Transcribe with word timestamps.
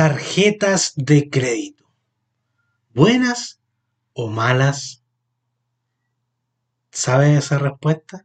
tarjetas 0.00 0.94
de 0.96 1.28
crédito. 1.28 1.84
¿Buenas 2.94 3.60
o 4.14 4.28
malas? 4.28 5.04
¿Sabes 6.90 7.36
esa 7.36 7.58
respuesta? 7.58 8.24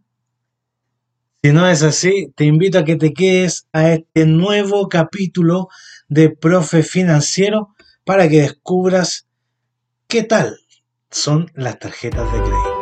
Si 1.44 1.52
no 1.52 1.68
es 1.68 1.84
así, 1.84 2.32
te 2.34 2.46
invito 2.46 2.80
a 2.80 2.86
que 2.86 2.96
te 2.96 3.12
quedes 3.12 3.68
a 3.74 3.92
este 3.92 4.26
nuevo 4.26 4.88
capítulo 4.88 5.68
de 6.08 6.30
Profe 6.30 6.82
Financiero 6.82 7.76
para 8.05 8.30
que 8.30 8.44
descubras 8.44 9.28
qué 10.07 10.23
tal 10.23 10.57
son 11.12 11.52
las 11.55 11.78
tarjetas 11.78 12.32
de 12.32 12.39
crédito. 12.39 12.75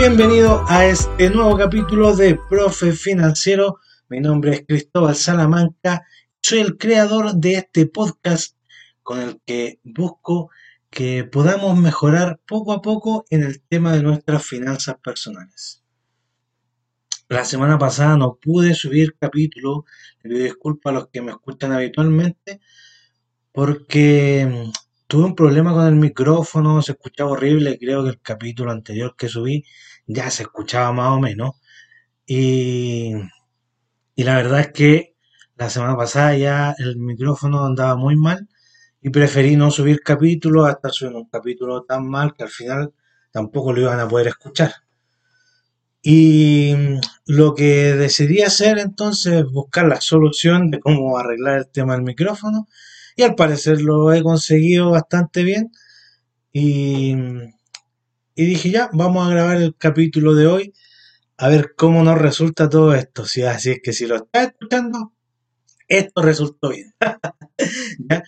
Bienvenido 0.00 0.64
a 0.66 0.86
este 0.86 1.28
nuevo 1.28 1.58
capítulo 1.58 2.16
de 2.16 2.34
Profe 2.48 2.92
Financiero. 2.92 3.80
Mi 4.08 4.18
nombre 4.18 4.52
es 4.54 4.64
Cristóbal 4.66 5.14
Salamanca. 5.14 6.06
Soy 6.40 6.60
el 6.60 6.78
creador 6.78 7.34
de 7.34 7.56
este 7.56 7.84
podcast 7.84 8.56
con 9.02 9.20
el 9.20 9.42
que 9.44 9.78
busco 9.84 10.48
que 10.88 11.24
podamos 11.24 11.78
mejorar 11.78 12.40
poco 12.46 12.72
a 12.72 12.80
poco 12.80 13.26
en 13.28 13.42
el 13.42 13.60
tema 13.60 13.92
de 13.92 14.02
nuestras 14.02 14.42
finanzas 14.42 14.96
personales. 15.04 15.84
La 17.28 17.44
semana 17.44 17.76
pasada 17.76 18.16
no 18.16 18.38
pude 18.40 18.72
subir 18.72 19.16
capítulo, 19.20 19.84
le 20.22 20.30
pido 20.30 20.44
disculpas 20.44 20.92
a 20.92 20.94
los 20.94 21.08
que 21.08 21.20
me 21.20 21.32
escuchan 21.32 21.72
habitualmente, 21.72 22.62
porque 23.52 24.70
tuve 25.06 25.24
un 25.26 25.34
problema 25.34 25.74
con 25.74 25.86
el 25.86 25.96
micrófono, 25.96 26.80
se 26.80 26.92
escuchaba 26.92 27.32
horrible, 27.32 27.78
creo 27.78 28.02
que 28.02 28.10
el 28.10 28.20
capítulo 28.22 28.70
anterior 28.70 29.14
que 29.14 29.28
subí 29.28 29.62
ya 30.12 30.30
se 30.30 30.42
escuchaba 30.44 30.92
más 30.92 31.10
o 31.16 31.20
menos. 31.20 31.52
Y, 32.26 33.12
y 34.14 34.24
la 34.24 34.36
verdad 34.36 34.60
es 34.60 34.72
que 34.72 35.14
la 35.56 35.70
semana 35.70 35.96
pasada 35.96 36.36
ya 36.36 36.74
el 36.78 36.96
micrófono 36.96 37.64
andaba 37.64 37.96
muy 37.96 38.16
mal 38.16 38.48
y 39.02 39.10
preferí 39.10 39.56
no 39.56 39.70
subir 39.70 40.00
capítulos 40.02 40.68
hasta 40.68 40.90
subir 40.90 41.14
un 41.16 41.28
capítulo 41.28 41.84
tan 41.84 42.06
mal 42.08 42.34
que 42.34 42.44
al 42.44 42.50
final 42.50 42.92
tampoco 43.30 43.72
lo 43.72 43.82
iban 43.82 44.00
a 44.00 44.08
poder 44.08 44.28
escuchar. 44.28 44.72
Y 46.02 46.74
lo 47.26 47.54
que 47.54 47.94
decidí 47.94 48.40
hacer 48.42 48.78
entonces 48.78 49.34
es 49.34 49.44
buscar 49.44 49.86
la 49.86 50.00
solución 50.00 50.70
de 50.70 50.80
cómo 50.80 51.18
arreglar 51.18 51.58
el 51.58 51.68
tema 51.68 51.94
del 51.94 52.02
micrófono 52.02 52.66
y 53.16 53.22
al 53.22 53.34
parecer 53.34 53.82
lo 53.82 54.12
he 54.12 54.22
conseguido 54.22 54.90
bastante 54.90 55.44
bien 55.44 55.70
y 56.52 57.14
y 58.40 58.46
dije, 58.46 58.70
ya, 58.70 58.88
vamos 58.94 59.26
a 59.26 59.30
grabar 59.30 59.58
el 59.58 59.76
capítulo 59.76 60.34
de 60.34 60.46
hoy, 60.46 60.72
a 61.36 61.48
ver 61.48 61.74
cómo 61.76 62.02
nos 62.02 62.16
resulta 62.16 62.70
todo 62.70 62.94
esto. 62.94 63.26
Si 63.26 63.42
así 63.42 63.72
es 63.72 63.80
que 63.82 63.92
si 63.92 64.06
lo 64.06 64.16
estás 64.16 64.46
escuchando, 64.46 65.12
esto 65.86 66.22
resultó 66.22 66.70
bien. 66.70 66.94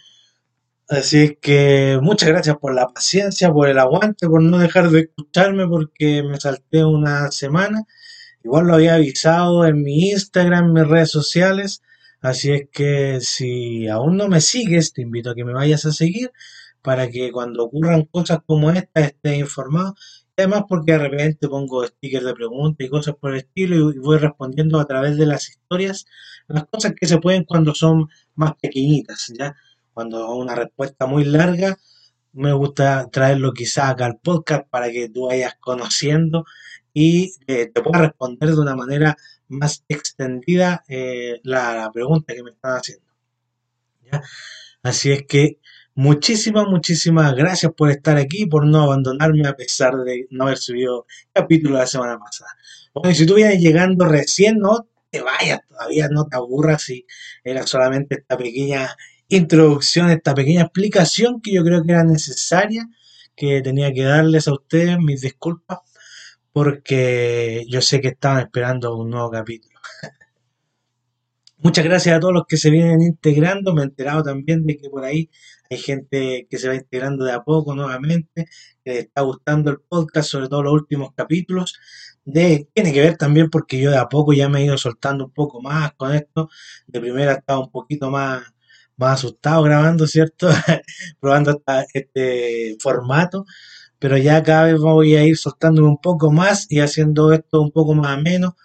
Así 0.88 1.22
es 1.22 1.36
que 1.40 1.98
muchas 2.02 2.28
gracias 2.28 2.58
por 2.58 2.74
la 2.74 2.88
paciencia, 2.88 3.50
por 3.50 3.70
el 3.70 3.78
aguante, 3.78 4.28
por 4.28 4.42
no 4.42 4.58
dejar 4.58 4.90
de 4.90 5.00
escucharme 5.00 5.66
porque 5.66 6.22
me 6.22 6.38
salté 6.38 6.84
una 6.84 7.30
semana. 7.30 7.84
Igual 8.44 8.66
lo 8.66 8.74
había 8.74 8.96
avisado 8.96 9.64
en 9.64 9.82
mi 9.82 10.10
Instagram, 10.10 10.66
en 10.66 10.72
mis 10.74 10.86
redes 10.86 11.10
sociales. 11.10 11.80
Así 12.20 12.52
es 12.52 12.68
que 12.70 13.20
si 13.22 13.88
aún 13.88 14.18
no 14.18 14.28
me 14.28 14.42
sigues, 14.42 14.92
te 14.92 15.00
invito 15.00 15.30
a 15.30 15.34
que 15.34 15.46
me 15.46 15.54
vayas 15.54 15.86
a 15.86 15.92
seguir 15.92 16.30
para 16.82 17.08
que 17.08 17.30
cuando 17.32 17.64
ocurran 17.64 18.04
cosas 18.06 18.40
como 18.46 18.70
esta 18.70 19.00
estés 19.00 19.38
informado. 19.38 19.94
Y 20.36 20.42
además 20.42 20.64
porque 20.68 20.92
de 20.92 20.98
repente 20.98 21.48
pongo 21.48 21.86
stickers 21.86 22.24
de 22.24 22.34
preguntas 22.34 22.86
y 22.86 22.90
cosas 22.90 23.14
por 23.16 23.32
el 23.32 23.38
estilo 23.38 23.90
y 23.90 23.98
voy 23.98 24.18
respondiendo 24.18 24.80
a 24.80 24.86
través 24.86 25.16
de 25.16 25.26
las 25.26 25.48
historias 25.48 26.06
las 26.48 26.66
cosas 26.66 26.94
que 26.98 27.06
se 27.06 27.18
pueden 27.18 27.44
cuando 27.44 27.74
son 27.74 28.08
más 28.34 28.54
pequeñitas, 28.60 29.32
¿ya? 29.38 29.56
Cuando 29.94 30.34
una 30.34 30.54
respuesta 30.54 31.06
muy 31.06 31.24
larga, 31.24 31.78
me 32.32 32.52
gusta 32.52 33.08
traerlo 33.10 33.52
quizá 33.52 33.90
acá 33.90 34.06
al 34.06 34.18
podcast 34.18 34.68
para 34.68 34.90
que 34.90 35.08
tú 35.08 35.26
vayas 35.26 35.54
conociendo 35.60 36.44
y 36.94 37.32
eh, 37.46 37.66
te 37.66 37.82
pueda 37.82 38.00
responder 38.00 38.50
de 38.50 38.60
una 38.60 38.76
manera 38.76 39.16
más 39.48 39.84
extendida 39.88 40.82
eh, 40.88 41.40
la, 41.42 41.74
la, 41.74 41.92
pregunta 41.92 42.34
que 42.34 42.42
me 42.42 42.50
están 42.50 42.76
haciendo. 42.78 43.06
¿ya? 44.10 44.22
Así 44.82 45.12
es 45.12 45.26
que 45.26 45.58
Muchísimas, 45.94 46.66
muchísimas 46.68 47.34
gracias 47.34 47.70
por 47.76 47.90
estar 47.90 48.16
aquí, 48.16 48.46
por 48.46 48.66
no 48.66 48.82
abandonarme 48.82 49.46
a 49.46 49.54
pesar 49.54 49.94
de 49.98 50.26
no 50.30 50.44
haber 50.44 50.56
subido 50.56 51.06
capítulo 51.34 51.76
la 51.76 51.86
semana 51.86 52.18
pasada. 52.18 52.50
Bueno, 52.94 53.14
si 53.14 53.26
tú 53.26 53.34
vienes 53.34 53.60
llegando 53.60 54.06
recién, 54.06 54.58
no 54.58 54.86
te 55.10 55.20
vayas 55.20 55.60
todavía, 55.68 56.08
no 56.08 56.26
te 56.26 56.36
aburras 56.36 56.82
si 56.82 57.06
era 57.44 57.66
solamente 57.66 58.16
esta 58.20 58.38
pequeña 58.38 58.96
introducción, 59.28 60.08
esta 60.10 60.34
pequeña 60.34 60.62
explicación 60.62 61.42
que 61.42 61.52
yo 61.52 61.62
creo 61.62 61.82
que 61.84 61.92
era 61.92 62.04
necesaria, 62.04 62.88
que 63.36 63.60
tenía 63.60 63.92
que 63.92 64.04
darles 64.04 64.48
a 64.48 64.54
ustedes 64.54 64.98
mis 64.98 65.20
disculpas, 65.20 65.80
porque 66.52 67.66
yo 67.68 67.82
sé 67.82 68.00
que 68.00 68.08
estaban 68.08 68.40
esperando 68.40 68.96
un 68.96 69.10
nuevo 69.10 69.30
capítulo. 69.30 69.78
Muchas 71.58 71.84
gracias 71.84 72.16
a 72.16 72.20
todos 72.20 72.34
los 72.34 72.46
que 72.46 72.56
se 72.56 72.70
vienen 72.70 73.02
integrando. 73.02 73.74
Me 73.74 73.82
he 73.82 73.84
enterado 73.84 74.22
también 74.22 74.66
de 74.66 74.76
que 74.78 74.90
por 74.90 75.04
ahí 75.04 75.30
hay 75.72 75.78
gente 75.78 76.46
que 76.50 76.58
se 76.58 76.68
va 76.68 76.74
integrando 76.74 77.24
de 77.24 77.32
a 77.32 77.42
poco 77.42 77.74
nuevamente, 77.74 78.46
que 78.84 78.92
le 78.92 78.98
está 79.00 79.22
gustando 79.22 79.70
el 79.70 79.80
podcast, 79.80 80.28
sobre 80.30 80.48
todo 80.48 80.62
los 80.62 80.72
últimos 80.74 81.12
capítulos. 81.14 81.78
De, 82.24 82.68
tiene 82.74 82.92
que 82.92 83.00
ver 83.00 83.16
también 83.16 83.50
porque 83.50 83.80
yo 83.80 83.90
de 83.90 83.98
a 83.98 84.08
poco 84.08 84.32
ya 84.32 84.48
me 84.48 84.60
he 84.60 84.64
ido 84.64 84.78
soltando 84.78 85.26
un 85.26 85.32
poco 85.32 85.60
más 85.60 85.92
con 85.94 86.14
esto. 86.14 86.48
De 86.86 87.00
primera 87.00 87.32
estaba 87.34 87.60
un 87.60 87.70
poquito 87.70 88.10
más, 88.10 88.42
más 88.96 89.14
asustado 89.14 89.62
grabando, 89.62 90.06
¿cierto? 90.06 90.48
Probando 91.20 91.62
este 91.94 92.76
formato. 92.80 93.44
Pero 93.98 94.16
ya 94.18 94.42
cada 94.42 94.64
vez 94.64 94.78
voy 94.78 95.16
a 95.16 95.24
ir 95.24 95.36
soltándome 95.36 95.88
un 95.88 95.98
poco 96.00 96.32
más 96.32 96.66
y 96.70 96.80
haciendo 96.80 97.32
esto 97.32 97.62
un 97.62 97.70
poco 97.72 97.94
más 97.94 98.18
ameno. 98.18 98.56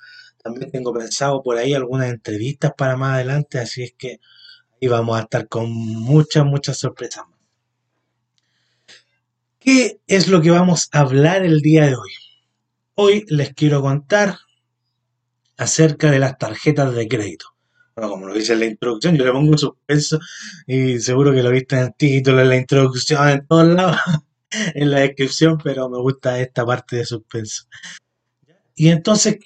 También 0.44 0.72
tengo 0.72 0.94
pensado 0.94 1.44
por 1.44 1.58
ahí 1.58 1.74
algunas 1.74 2.10
entrevistas 2.10 2.74
para 2.78 2.98
más 2.98 3.16
adelante, 3.16 3.60
así 3.60 3.84
es 3.84 3.94
que 3.98 4.20
y 4.80 4.88
vamos 4.88 5.18
a 5.18 5.24
estar 5.24 5.48
con 5.48 5.72
muchas, 5.72 6.46
muchas 6.46 6.78
sorpresas 6.78 7.26
¿Qué 9.60 10.00
es 10.08 10.30
lo 10.30 10.42
que 10.42 10.50
vamos 10.50 10.88
a 10.94 11.00
hablar 11.00 11.44
el 11.44 11.60
día 11.60 11.88
de 11.88 11.96
hoy? 11.96 12.12
Hoy 12.96 13.26
les 13.28 13.54
quiero 13.54 13.82
contar 13.82 14.38
acerca 15.58 16.10
de 16.10 16.20
las 16.20 16.38
tarjetas 16.38 16.96
de 16.96 17.08
crédito. 17.08 17.48
Bueno, 17.94 18.12
como 18.12 18.28
lo 18.28 18.34
dice 18.34 18.54
en 18.54 18.60
la 18.60 18.66
introducción, 18.68 19.18
yo 19.18 19.26
le 19.26 19.32
pongo 19.34 19.58
suspenso 19.58 20.20
y 20.68 21.00
seguro 21.00 21.34
que 21.34 21.44
lo 21.44 21.50
viste 21.50 21.76
en 21.76 21.82
el 21.82 21.94
título, 21.96 22.42
en 22.42 22.50
la 22.50 22.56
introducción, 22.56 23.28
en 23.28 23.46
todos 23.46 23.68
lados, 23.68 23.98
en 24.52 24.90
la 24.90 25.00
descripción, 25.02 25.58
pero 25.62 25.90
me 25.90 25.98
gusta 25.98 26.40
esta 26.40 26.66
parte 26.66 26.96
de 26.96 27.06
suspenso. 27.06 27.66
Y 28.74 28.88
entonces, 28.88 29.38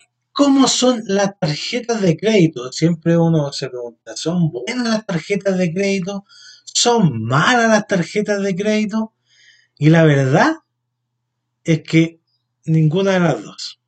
¿Cómo 0.44 0.68
son 0.68 1.04
las 1.06 1.38
tarjetas 1.38 2.02
de 2.02 2.18
crédito? 2.18 2.72
Siempre 2.72 3.16
uno 3.16 3.54
se 3.54 3.70
pregunta, 3.70 4.16
¿son 4.16 4.50
buenas 4.50 4.88
las 4.88 5.06
tarjetas 5.06 5.56
de 5.56 5.72
crédito? 5.72 6.26
¿Son 6.64 7.24
malas 7.26 7.70
las 7.70 7.86
tarjetas 7.86 8.42
de 8.42 8.56
crédito? 8.56 9.14
Y 9.78 9.92
la 9.92 10.04
verdad 10.04 10.56
es 11.64 11.84
que 11.84 12.22
ninguna 12.66 13.12
de 13.12 13.20
las 13.20 13.44
dos. 13.44 13.82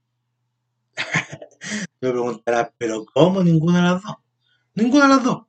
Me 2.02 2.12
preguntarás, 2.12 2.70
¿pero 2.78 3.04
cómo 3.04 3.42
ninguna 3.42 3.78
de 3.78 3.90
las 3.90 4.04
dos? 4.04 4.16
Ninguna 4.76 5.06
de 5.06 5.16
las 5.16 5.24
dos. 5.24 5.46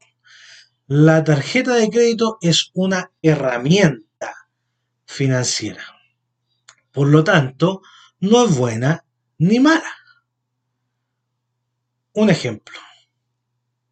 La 0.87 1.23
tarjeta 1.23 1.75
de 1.75 1.91
crédito 1.91 2.39
es 2.41 2.71
una 2.73 3.13
herramienta 3.21 4.49
financiera. 5.05 5.85
Por 6.93 7.09
lo 7.09 7.23
tanto, 7.23 7.83
no 8.21 8.47
es 8.47 8.57
buena 8.57 9.05
ni 9.37 9.61
mala. 9.61 10.04
Un 12.15 12.31
ejemplo. 12.31 12.79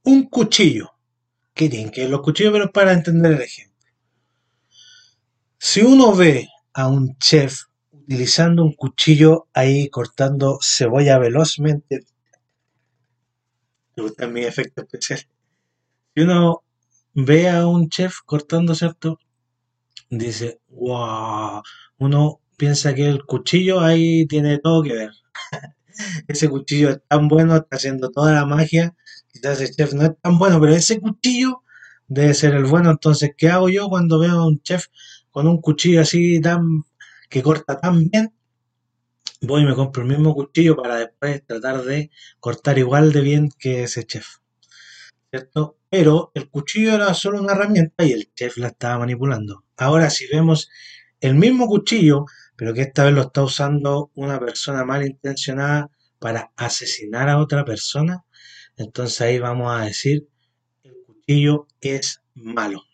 Un 0.05 0.29
cuchillo. 0.29 0.93
¿Qué 1.55 1.69
tienen 1.69 1.91
que 1.91 2.09
los 2.09 2.23
cuchillos? 2.23 2.53
Pero 2.53 2.73
para 2.73 2.93
entender 2.93 3.33
el 3.33 3.43
ejemplo. 3.43 3.73
Si 5.59 5.83
uno 5.83 6.15
ve 6.15 6.49
a 6.73 6.89
un 6.89 7.17
chef 7.19 7.63
utilizando 7.91 8.63
un 8.63 8.75
cuchillo 8.75 9.49
ahí 9.53 9.89
cortando 9.89 10.59
cebolla 10.63 11.19
velozmente, 11.19 12.05
me 13.97 14.03
gusta 14.05 14.27
mi 14.29 14.43
efecto 14.43 14.83
especial. 14.83 15.21
Si 16.15 16.23
uno 16.23 16.63
ve 17.15 17.49
a 17.49 17.67
un 17.67 17.89
chef 17.89 18.19
cortando, 18.25 18.75
¿cierto? 18.75 19.19
Dice, 20.11 20.61
wow, 20.69 21.63
uno 21.99 22.41
piensa 22.57 22.95
que 22.95 23.09
el 23.09 23.25
cuchillo 23.25 23.81
ahí 23.81 24.27
tiene 24.27 24.59
todo 24.59 24.83
que 24.83 24.93
ver. 24.93 25.11
ese 26.29 26.49
cuchillo 26.49 26.91
es 26.91 27.01
tan 27.09 27.29
bueno, 27.29 27.57
está 27.57 27.77
haciendo 27.77 28.11
toda 28.11 28.33
la 28.33 28.47
magia. 28.47 28.95
Quizás 29.33 29.61
el 29.61 29.71
chef 29.75 29.93
no 29.95 30.05
es 30.05 30.13
tan 30.21 30.39
bueno, 30.39 30.61
pero 30.61 30.75
ese 30.75 31.01
cuchillo 31.01 31.63
debe 32.09 32.35
ser 32.35 32.55
el 32.55 32.65
bueno. 32.65 32.91
Entonces, 32.91 33.33
¿qué 33.37 33.49
hago 33.49 33.69
yo 33.69 33.89
cuando 33.89 34.19
veo 34.19 34.33
a 34.33 34.47
un 34.47 34.63
chef 34.63 34.87
con 35.31 35.49
un 35.49 35.61
cuchillo 35.61 36.03
así 36.03 36.41
tan 36.41 36.85
que 37.33 37.43
corta 37.43 37.81
tan 37.81 38.11
bien, 38.11 38.35
voy 39.41 39.63
y 39.63 39.65
me 39.65 39.75
compro 39.75 40.03
el 40.03 40.09
mismo 40.09 40.35
cuchillo 40.35 40.77
para 40.77 40.97
después 40.97 41.43
tratar 41.47 41.83
de 41.83 42.11
cortar 42.39 42.79
igual 42.79 43.11
de 43.11 43.23
bien 43.23 43.49
que 43.59 43.85
ese 43.85 44.05
chef. 44.05 44.37
¿Cierto? 45.31 45.79
Pero 45.89 46.31
el 46.35 46.51
cuchillo 46.51 46.95
era 46.95 47.15
solo 47.15 47.41
una 47.41 47.55
herramienta 47.55 48.05
y 48.05 48.13
el 48.13 48.31
chef 48.35 48.59
la 48.59 48.69
estaba 48.69 48.99
manipulando. 48.99 49.65
Ahora, 49.79 50.11
si 50.11 50.27
vemos 50.27 50.69
el 51.23 51.35
mismo 51.35 51.67
cuchillo, 51.67 52.27
pero 52.63 52.75
que 52.75 52.83
esta 52.83 53.03
vez 53.03 53.13
lo 53.13 53.23
está 53.23 53.43
usando 53.43 54.13
una 54.15 54.39
persona 54.39 54.85
malintencionada 54.85 55.91
para 56.21 56.53
asesinar 56.55 57.29
a 57.29 57.39
otra 57.39 57.65
persona, 57.65 58.25
entonces 58.77 59.21
ahí 59.21 59.41
vamos 59.41 59.73
a 59.73 59.87
decir, 59.87 60.29
el 60.85 60.95
cuchillo 61.05 61.67
es 61.81 62.23
malo. 62.35 62.85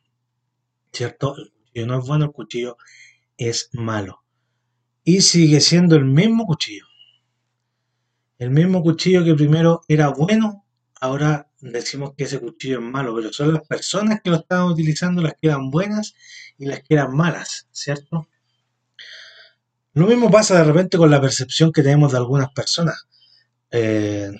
¿Cierto? 0.91 1.37
El 1.37 1.53
cuchillo 1.53 1.87
no 1.87 1.99
es 1.99 2.07
bueno, 2.07 2.25
el 2.25 2.33
cuchillo 2.33 2.79
es 3.37 3.69
malo. 3.75 4.25
Y 5.05 5.21
sigue 5.21 5.61
siendo 5.61 5.97
el 5.97 6.07
mismo 6.07 6.47
cuchillo. 6.47 6.87
El 8.39 8.51
mismo 8.51 8.83
cuchillo 8.83 9.23
que 9.23 9.35
primero 9.35 9.83
era 9.87 10.09
bueno, 10.09 10.65
ahora 10.99 11.51
decimos 11.61 12.15
que 12.17 12.25
ese 12.25 12.41
cuchillo 12.41 12.79
es 12.79 12.85
malo, 12.87 13.15
pero 13.15 13.35
son 13.35 13.53
las 13.53 13.69
personas 13.69 14.23
que 14.23 14.31
lo 14.31 14.37
estaban 14.37 14.73
utilizando 14.73 15.21
las 15.21 15.35
que 15.35 15.49
eran 15.49 15.69
buenas 15.69 16.15
y 16.57 16.65
las 16.65 16.83
que 16.83 16.95
eran 16.95 17.15
malas, 17.15 17.69
¿cierto? 17.71 18.29
Lo 19.99 20.07
mismo 20.07 20.31
pasa 20.31 20.57
de 20.57 20.63
repente 20.63 20.97
con 20.97 21.11
la 21.11 21.21
percepción 21.21 21.73
que 21.73 21.83
tenemos 21.83 22.13
de 22.13 22.19
algunas 22.19 22.53
personas. 22.53 23.09
Eh, 23.73 24.31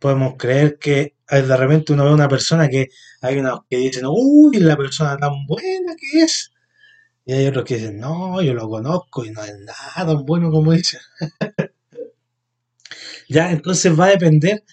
podemos 0.00 0.34
creer 0.36 0.76
que 0.80 1.14
de 1.30 1.56
repente 1.56 1.92
uno 1.92 2.04
ve 2.04 2.12
una 2.12 2.28
persona 2.28 2.68
que 2.68 2.88
hay 3.20 3.38
unos 3.38 3.60
que 3.70 3.76
dicen, 3.76 4.06
uy, 4.08 4.58
la 4.58 4.76
persona 4.76 5.16
tan 5.16 5.46
buena 5.46 5.94
que 5.94 6.24
es. 6.24 6.50
Y 7.24 7.32
hay 7.32 7.46
otros 7.46 7.64
que 7.64 7.76
dicen, 7.76 8.00
no, 8.00 8.42
yo 8.42 8.54
lo 8.54 8.68
conozco 8.68 9.24
y 9.24 9.30
no 9.30 9.44
es 9.44 9.56
nada 9.60 10.04
tan 10.04 10.26
bueno 10.26 10.50
como 10.50 10.72
dice. 10.72 10.98
ya, 13.28 13.52
entonces 13.52 13.96
va 13.96 14.06
a 14.06 14.10
depender 14.10 14.64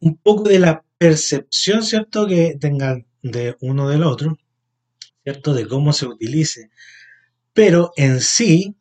un 0.00 0.16
poco 0.16 0.48
de 0.48 0.58
la 0.58 0.84
percepción, 0.98 1.84
¿cierto?, 1.84 2.26
que 2.26 2.56
tengan 2.60 3.06
de 3.22 3.56
uno 3.60 3.88
del 3.88 4.02
otro, 4.02 4.36
¿cierto?, 5.22 5.54
de 5.54 5.68
cómo 5.68 5.92
se 5.92 6.06
utilice. 6.06 6.70
Pero 7.52 7.92
en 7.94 8.20
sí, 8.20 8.74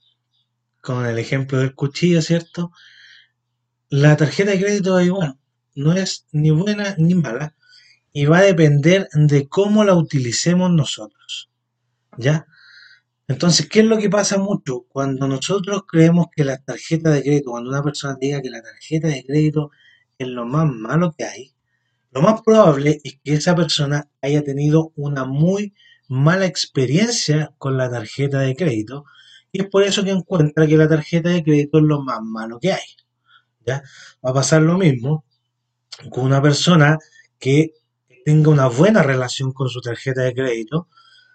con 0.83 1.05
el 1.05 1.17
ejemplo 1.17 1.59
del 1.59 1.73
cuchillo, 1.73 2.21
¿cierto? 2.21 2.71
La 3.87 4.17
tarjeta 4.17 4.51
de 4.51 4.59
crédito 4.59 4.99
igual, 4.99 5.37
no 5.75 5.93
es 5.93 6.27
ni 6.33 6.51
buena 6.51 6.95
ni 6.97 7.15
mala 7.15 7.55
y 8.11 8.25
va 8.25 8.39
a 8.39 8.43
depender 8.43 9.07
de 9.13 9.47
cómo 9.47 9.85
la 9.85 9.95
utilicemos 9.95 10.69
nosotros. 10.71 11.49
¿Ya? 12.17 12.45
Entonces, 13.29 13.69
¿qué 13.69 13.79
es 13.79 13.85
lo 13.85 13.97
que 13.97 14.09
pasa 14.09 14.37
mucho? 14.37 14.81
Cuando 14.89 15.25
nosotros 15.27 15.83
creemos 15.87 16.27
que 16.35 16.43
la 16.43 16.57
tarjeta 16.57 17.11
de 17.11 17.23
crédito, 17.23 17.51
cuando 17.51 17.69
una 17.69 17.81
persona 17.81 18.17
diga 18.19 18.41
que 18.41 18.49
la 18.49 18.61
tarjeta 18.61 19.07
de 19.07 19.23
crédito 19.25 19.71
es 20.17 20.27
lo 20.27 20.45
más 20.45 20.67
malo 20.69 21.15
que 21.17 21.23
hay, 21.23 21.53
lo 22.11 22.21
más 22.21 22.41
probable 22.41 22.99
es 23.05 23.19
que 23.23 23.33
esa 23.35 23.55
persona 23.55 24.09
haya 24.21 24.43
tenido 24.43 24.91
una 24.97 25.23
muy 25.23 25.73
mala 26.09 26.45
experiencia 26.45 27.53
con 27.57 27.77
la 27.77 27.89
tarjeta 27.89 28.41
de 28.41 28.55
crédito 28.55 29.05
y 29.53 29.61
es 29.61 29.69
por 29.69 29.83
eso 29.83 30.03
que 30.03 30.09
encuentra 30.09 30.65
que 30.67 30.75
la 30.75 30.89
tarjeta 30.89 31.29
de 31.29 31.43
crédito 31.43 31.77
es 31.77 31.83
lo 31.83 32.01
más 32.01 32.19
malo 32.23 32.59
que 32.59 32.73
hay. 32.73 32.81
¿ya? 33.65 33.83
Va 34.25 34.31
a 34.31 34.33
pasar 34.33 34.63
lo 34.63 34.79
mismo 34.79 35.25
con 36.09 36.25
una 36.25 36.41
persona 36.41 36.97
que 37.37 37.73
tenga 38.25 38.49
una 38.49 38.67
buena 38.67 39.03
relación 39.03 39.51
con 39.51 39.69
su 39.69 39.79
tarjeta 39.79 40.23
de 40.23 40.33
crédito. 40.33 40.87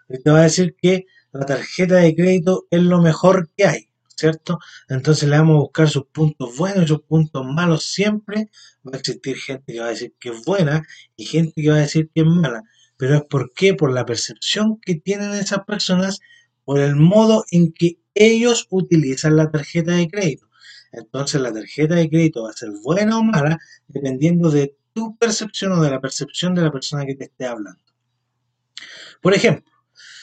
Te 0.09 0.31
va 0.31 0.41
a 0.41 0.43
decir 0.43 0.75
que 0.81 1.07
la 1.33 1.47
tarjeta 1.47 1.97
de 1.97 2.15
crédito 2.17 2.67
es 2.71 2.83
lo 2.83 3.01
mejor 3.01 3.51
que 3.57 3.67
hay, 3.67 3.89
¿cierto? 4.17 4.59
Entonces 4.89 5.29
le 5.29 5.39
vamos 5.39 5.55
a 5.55 5.61
buscar 5.61 5.89
sus 5.89 6.07
puntos 6.07 6.57
buenos 6.57 6.85
y 6.85 6.89
sus 6.89 7.03
puntos 7.03 7.47
malos 7.47 7.85
siempre. 7.85 8.51
Va 8.85 8.95
a 8.95 8.97
existir 8.97 9.37
gente 9.37 9.73
que 9.73 9.79
va 9.81 9.87
a 9.87 9.91
decir 9.91 10.13
que 10.19 10.31
es 10.31 10.45
buena 10.45 10.85
y 11.17 11.25
gente 11.25 11.63
que 11.63 11.71
va 11.71 11.77
a 11.77 11.81
decir 11.81 12.11
que 12.13 12.23
es 12.23 12.27
mala. 12.27 12.65
Pero 12.97 13.15
es 13.15 13.23
por 13.23 13.53
qué, 13.55 13.75
por 13.75 13.93
la 13.93 14.05
percepción 14.05 14.81
que 14.81 14.97
tienen 14.97 15.35
esas 15.35 15.65
personas, 15.65 16.19
por 16.65 16.81
el 16.81 16.97
modo 16.97 17.45
en 17.51 17.73
que 17.73 17.99
ellos 18.19 18.67
utilizan 18.71 19.37
la 19.37 19.51
tarjeta 19.51 19.93
de 19.93 20.09
crédito. 20.09 20.49
Entonces 20.93 21.41
la 21.41 21.53
tarjeta 21.53 21.95
de 21.95 22.09
crédito 22.09 22.45
va 22.45 22.51
a 22.51 22.55
ser 22.55 22.71
buena 22.83 23.19
o 23.19 23.23
mala 23.23 23.59
dependiendo 23.87 24.51
de 24.51 24.77
tu 24.93 25.17
percepción 25.17 25.73
o 25.73 25.83
de 25.83 25.91
la 25.91 26.01
percepción 26.01 26.55
de 26.55 26.63
la 26.63 26.73
persona 26.73 27.07
que 27.07 27.15
te 27.15 27.25
esté 27.25 27.47
hablando. 27.47 27.81
Por 29.21 29.35
ejemplo, 29.35 29.73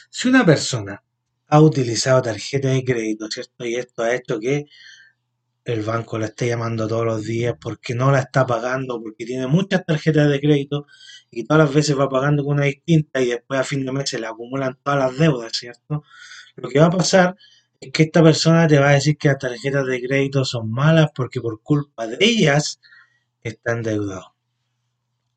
si 0.09 0.27
una 0.27 0.45
persona 0.45 1.03
ha 1.47 1.61
utilizado 1.61 2.21
tarjeta 2.21 2.69
de 2.69 2.83
crédito, 2.83 3.29
¿cierto? 3.29 3.65
Y 3.65 3.75
esto 3.75 4.03
ha 4.03 4.15
hecho 4.15 4.39
que 4.39 4.65
el 5.65 5.81
banco 5.81 6.17
la 6.19 6.27
esté 6.27 6.47
llamando 6.47 6.87
todos 6.87 7.05
los 7.05 7.23
días 7.23 7.55
porque 7.59 7.95
no 7.95 8.11
la 8.11 8.19
está 8.19 8.45
pagando, 8.45 9.01
porque 9.01 9.25
tiene 9.25 9.47
muchas 9.47 9.85
tarjetas 9.85 10.29
de 10.29 10.39
crédito 10.39 10.85
y 11.31 11.43
todas 11.43 11.65
las 11.65 11.73
veces 11.73 11.97
va 11.97 12.09
pagando 12.09 12.43
con 12.43 12.57
una 12.57 12.65
distinta 12.65 13.21
y 13.21 13.27
después 13.27 13.59
a 13.59 13.63
fin 13.63 13.85
de 13.85 13.91
mes 13.91 14.09
se 14.09 14.19
le 14.19 14.27
acumulan 14.27 14.77
todas 14.83 14.99
las 14.99 15.17
deudas, 15.17 15.51
¿cierto? 15.53 16.03
Lo 16.55 16.69
que 16.69 16.79
va 16.79 16.85
a 16.85 16.91
pasar 16.91 17.35
que 17.91 18.03
esta 18.03 18.23
persona 18.23 18.67
te 18.67 18.79
va 18.79 18.89
a 18.89 18.93
decir 18.93 19.17
que 19.17 19.27
las 19.27 19.39
tarjetas 19.39 19.85
de 19.85 20.01
crédito 20.01 20.45
son 20.45 20.71
malas 20.71 21.09
porque 21.15 21.41
por 21.41 21.61
culpa 21.61 22.07
de 22.07 22.17
ellas 22.19 22.79
está 23.41 23.73
endeudado. 23.73 24.35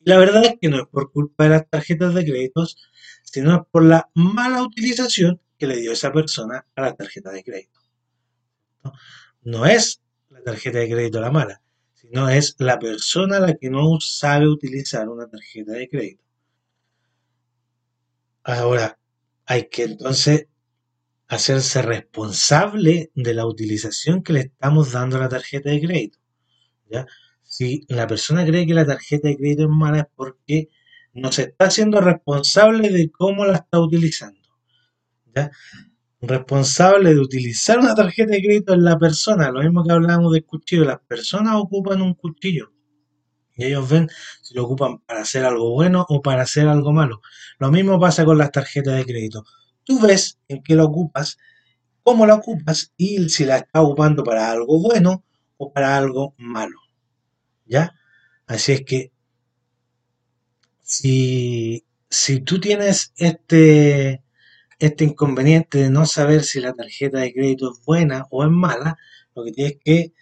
La 0.01 0.19
verdad 0.19 0.45
es 0.45 0.55
que 0.61 0.69
no 0.69 0.79
es 0.83 0.89
por 0.89 1.13
culpa 1.13 1.45
de 1.45 1.51
las 1.51 1.69
tarjetas 1.69 2.15
de 2.15 2.25
créditos, 2.25 2.77
sino 3.23 3.57
es 3.57 3.63
por 3.71 3.85
la 3.85 4.09
mala 4.15 4.63
utilización 4.63 5.41
que 5.59 5.67
le 5.67 5.77
dio 5.77 5.93
esa 5.93 6.13
persona 6.13 6.67
a 6.75 6.81
la 6.81 6.95
tarjeta 6.95 7.31
de 7.31 7.45
crédito. 7.45 7.81
No 9.43 9.67
es 9.67 10.01
la 10.31 10.43
tarjeta 10.43 10.79
de 10.79 10.89
crédito 10.89 11.21
la 11.21 11.31
mala, 11.31 11.61
sino 11.95 12.29
es 12.29 12.55
la 12.59 12.79
persona 12.79 13.41
la 13.41 13.55
que 13.55 13.71
no 13.71 14.01
sabe 14.01 14.49
utilizar 14.49 15.09
una 15.09 15.29
tarjeta 15.29 15.73
de 15.73 15.89
crédito. 15.89 16.25
Ahora, 18.45 18.99
hay 19.45 19.69
que 19.69 19.83
entonces 19.85 20.47
hacerse 21.29 21.83
responsable 21.83 23.11
de 23.15 23.35
la 23.35 23.47
utilización 23.47 24.23
que 24.23 24.33
le 24.33 24.41
estamos 24.41 24.93
dando 24.93 25.17
a 25.17 25.21
la 25.21 25.29
tarjeta 25.29 25.71
de 25.71 25.81
crédito. 25.81 26.19
Si 27.43 27.85
la 27.89 28.07
persona 28.07 28.45
cree 28.45 28.67
que 28.67 28.75
la 28.75 28.87
tarjeta 28.87 29.29
de 29.29 29.37
crédito 29.37 29.65
es 29.65 29.69
mala 29.69 30.01
es 30.01 30.07
porque 30.15 30.69
no 31.13 31.31
se 31.31 31.43
está 31.43 31.67
haciendo 31.67 32.01
responsable 32.01 32.91
de 32.91 33.11
cómo 33.11 33.45
la 33.45 33.57
está 33.57 33.79
utilizando. 33.79 34.41
Responsable 36.21 37.15
de 37.15 37.21
utilizar 37.21 37.79
una 37.79 37.95
tarjeta 37.95 38.33
de 38.33 38.43
crédito 38.43 38.73
es 38.73 38.81
la 38.81 38.99
persona, 38.99 39.51
lo 39.51 39.63
mismo 39.63 39.85
que 39.85 39.93
hablamos 39.93 40.33
del 40.33 40.45
cuchillo, 40.45 40.85
las 40.85 41.01
personas 41.01 41.55
ocupan 41.57 42.03
un 42.03 42.15
cuchillo 42.15 42.73
y 43.55 43.67
ellos 43.67 43.89
ven 43.89 44.09
si 44.41 44.55
lo 44.55 44.65
ocupan 44.65 44.99
para 45.01 45.21
hacer 45.21 45.45
algo 45.45 45.73
bueno 45.73 46.07
o 46.09 46.23
para 46.23 46.43
hacer 46.43 46.69
algo 46.69 46.93
malo. 46.93 47.21
Lo 47.59 47.71
mismo 47.71 48.01
pasa 48.01 48.25
con 48.25 48.39
las 48.39 48.51
tarjetas 48.51 48.97
de 48.97 49.05
crédito 49.05 49.45
tú 49.89 49.99
ves 50.01 50.39
en 50.49 50.63
qué 50.63 50.77
la 50.77 50.85
ocupas, 50.85 51.39
cómo 52.03 52.27
la 52.27 52.35
ocupas 52.35 52.93
y 52.99 53.27
si 53.31 53.47
la 53.47 53.57
estás 53.57 53.83
ocupando 53.83 54.23
para 54.23 54.51
algo 54.51 54.79
bueno 54.81 55.25
o 55.57 55.73
para 55.73 55.97
algo 55.97 56.35
malo. 56.37 56.79
¿Ya? 57.65 57.95
Así 58.47 58.73
es 58.73 58.83
que 58.85 59.13
si, 60.83 61.87
si 62.11 62.41
tú 62.41 62.61
tienes 62.61 63.15
este, 63.17 64.23
este 64.79 65.05
inconveniente 65.05 65.79
de 65.79 65.91
no 65.91 66.05
saber 66.05 66.45
si 66.45 66.61
la 66.61 66.75
tarjeta 66.75 67.21
de 67.21 67.33
crédito 67.33 67.73
es 67.73 67.83
buena 67.85 68.27
o 68.31 68.45
es 68.45 68.51
mala, 68.51 68.99
lo 69.35 69.43
que 69.43 69.53
tienes 69.53 69.79
que 69.83 70.13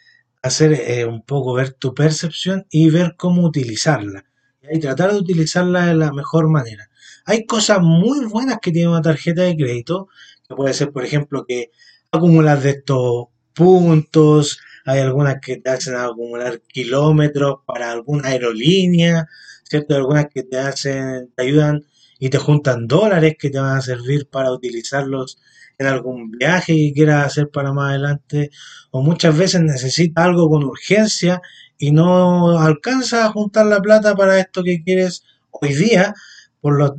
hacer 0.42 0.74
es 0.74 1.04
un 1.04 1.22
poco 1.22 1.54
ver 1.54 1.72
tu 1.72 1.92
percepción 1.92 2.66
y 2.70 2.88
ver 2.90 3.16
cómo 3.16 3.42
utilizarla. 3.42 4.24
Y 4.70 4.78
tratar 4.78 5.12
de 5.12 5.18
utilizarla 5.18 5.86
de 5.86 5.94
la 5.94 6.12
mejor 6.12 6.48
manera. 6.48 6.88
Hay 7.28 7.44
cosas 7.44 7.80
muy 7.82 8.24
buenas 8.26 8.58
que 8.62 8.70
tiene 8.70 8.88
una 8.88 9.02
tarjeta 9.02 9.42
de 9.42 9.56
crédito, 9.56 10.08
que 10.48 10.54
puede 10.54 10.72
ser, 10.74 10.92
por 10.92 11.04
ejemplo, 11.04 11.44
que 11.44 11.72
acumulas 12.12 12.62
de 12.62 12.70
estos 12.70 13.26
puntos, 13.52 14.60
hay 14.84 15.00
algunas 15.00 15.40
que 15.40 15.56
te 15.56 15.70
hacen 15.70 15.96
acumular 15.96 16.60
kilómetros 16.68 17.56
para 17.66 17.90
alguna 17.90 18.28
aerolínea, 18.28 19.26
¿cierto? 19.64 19.96
Algunas 19.96 20.26
que 20.32 20.44
te 20.44 20.56
hacen, 20.56 21.32
te 21.34 21.42
ayudan 21.42 21.84
y 22.20 22.30
te 22.30 22.38
juntan 22.38 22.86
dólares 22.86 23.34
que 23.36 23.50
te 23.50 23.58
van 23.58 23.76
a 23.76 23.82
servir 23.82 24.28
para 24.28 24.52
utilizarlos 24.52 25.38
en 25.78 25.88
algún 25.88 26.30
viaje 26.30 26.74
que 26.76 26.92
quieras 26.94 27.26
hacer 27.26 27.50
para 27.50 27.72
más 27.72 27.90
adelante, 27.90 28.50
o 28.92 29.02
muchas 29.02 29.36
veces 29.36 29.62
necesitas 29.62 30.24
algo 30.24 30.48
con 30.48 30.62
urgencia 30.62 31.42
y 31.76 31.90
no 31.90 32.60
alcanzas 32.60 33.24
a 33.24 33.32
juntar 33.32 33.66
la 33.66 33.82
plata 33.82 34.14
para 34.14 34.38
esto 34.38 34.62
que 34.62 34.82
quieres 34.84 35.24
hoy 35.50 35.74
día, 35.74 36.14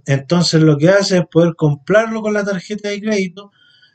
entonces 0.05 0.61
lo 0.61 0.77
que 0.77 0.89
hace 0.89 1.17
es 1.17 1.25
poder 1.27 1.55
comprarlo 1.55 2.21
con 2.21 2.33
la 2.33 2.43
tarjeta 2.43 2.89
de 2.89 3.01
crédito 3.01 3.51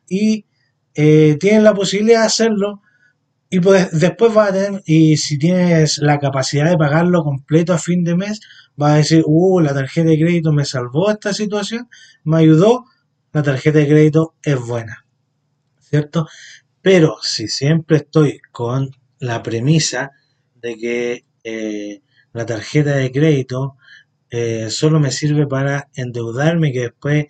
y 0.09 0.47
eh, 0.95 1.37
tienes 1.41 1.62
la 1.62 1.75
posibilidad 1.75 2.21
de 2.21 2.26
hacerlo 2.26 2.83
y 3.55 3.61
pues, 3.61 3.91
después 3.93 4.35
va 4.35 4.47
a 4.47 4.52
tener, 4.52 4.83
y 4.87 5.19
si 5.19 5.38
tienes 5.38 5.99
la 5.99 6.19
capacidad 6.19 6.71
de 6.71 6.79
pagarlo 6.79 7.23
completo 7.23 7.75
a 7.75 7.79
fin 7.79 8.02
de 8.02 8.17
mes, 8.17 8.41
va 8.81 8.95
a 8.95 8.97
decir, 8.97 9.23
uh, 9.26 9.61
la 9.61 9.75
tarjeta 9.75 10.09
de 10.09 10.19
crédito 10.19 10.52
me 10.52 10.64
salvó 10.64 11.11
esta 11.11 11.35
situación, 11.35 11.87
me 12.25 12.38
ayudó, 12.38 12.87
la 13.31 13.43
tarjeta 13.43 13.79
de 13.79 13.88
crédito 13.88 14.37
es 14.43 14.59
buena, 14.59 15.05
¿cierto? 15.81 16.26
Pero 16.81 17.19
si 17.21 17.47
siempre 17.47 17.99
estoy 17.99 18.41
con 18.50 18.91
la 19.19 19.43
premisa 19.43 20.12
de 20.55 20.76
que 20.79 21.25
eh, 21.45 22.00
la 22.33 22.47
tarjeta 22.47 22.97
de 22.97 23.12
crédito 23.12 23.76
eh, 24.35 24.71
solo 24.71 24.99
me 24.99 25.11
sirve 25.11 25.47
para 25.47 25.91
endeudarme, 25.95 26.73
que 26.73 26.81
después 26.81 27.27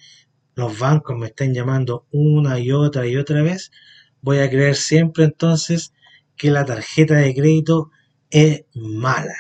los 0.55 0.79
bancos 0.79 1.19
me 1.19 1.27
estén 1.27 1.53
llamando 1.53 2.07
una 2.13 2.61
y 2.61 2.71
otra 2.71 3.09
y 3.09 3.17
otra 3.17 3.43
vez, 3.43 3.73
voy 4.21 4.39
a 4.39 4.49
creer 4.49 4.77
siempre 4.77 5.25
entonces 5.25 5.93
que 6.37 6.53
la 6.53 6.65
tarjeta 6.65 7.17
de 7.17 7.35
crédito 7.35 7.91
es 8.31 8.67
mala. 8.73 9.35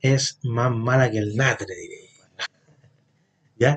Es 0.00 0.38
más 0.44 0.70
mala 0.70 1.10
que 1.10 1.18
el 1.18 1.34
natre, 1.34 1.74
¿Ya? 3.58 3.76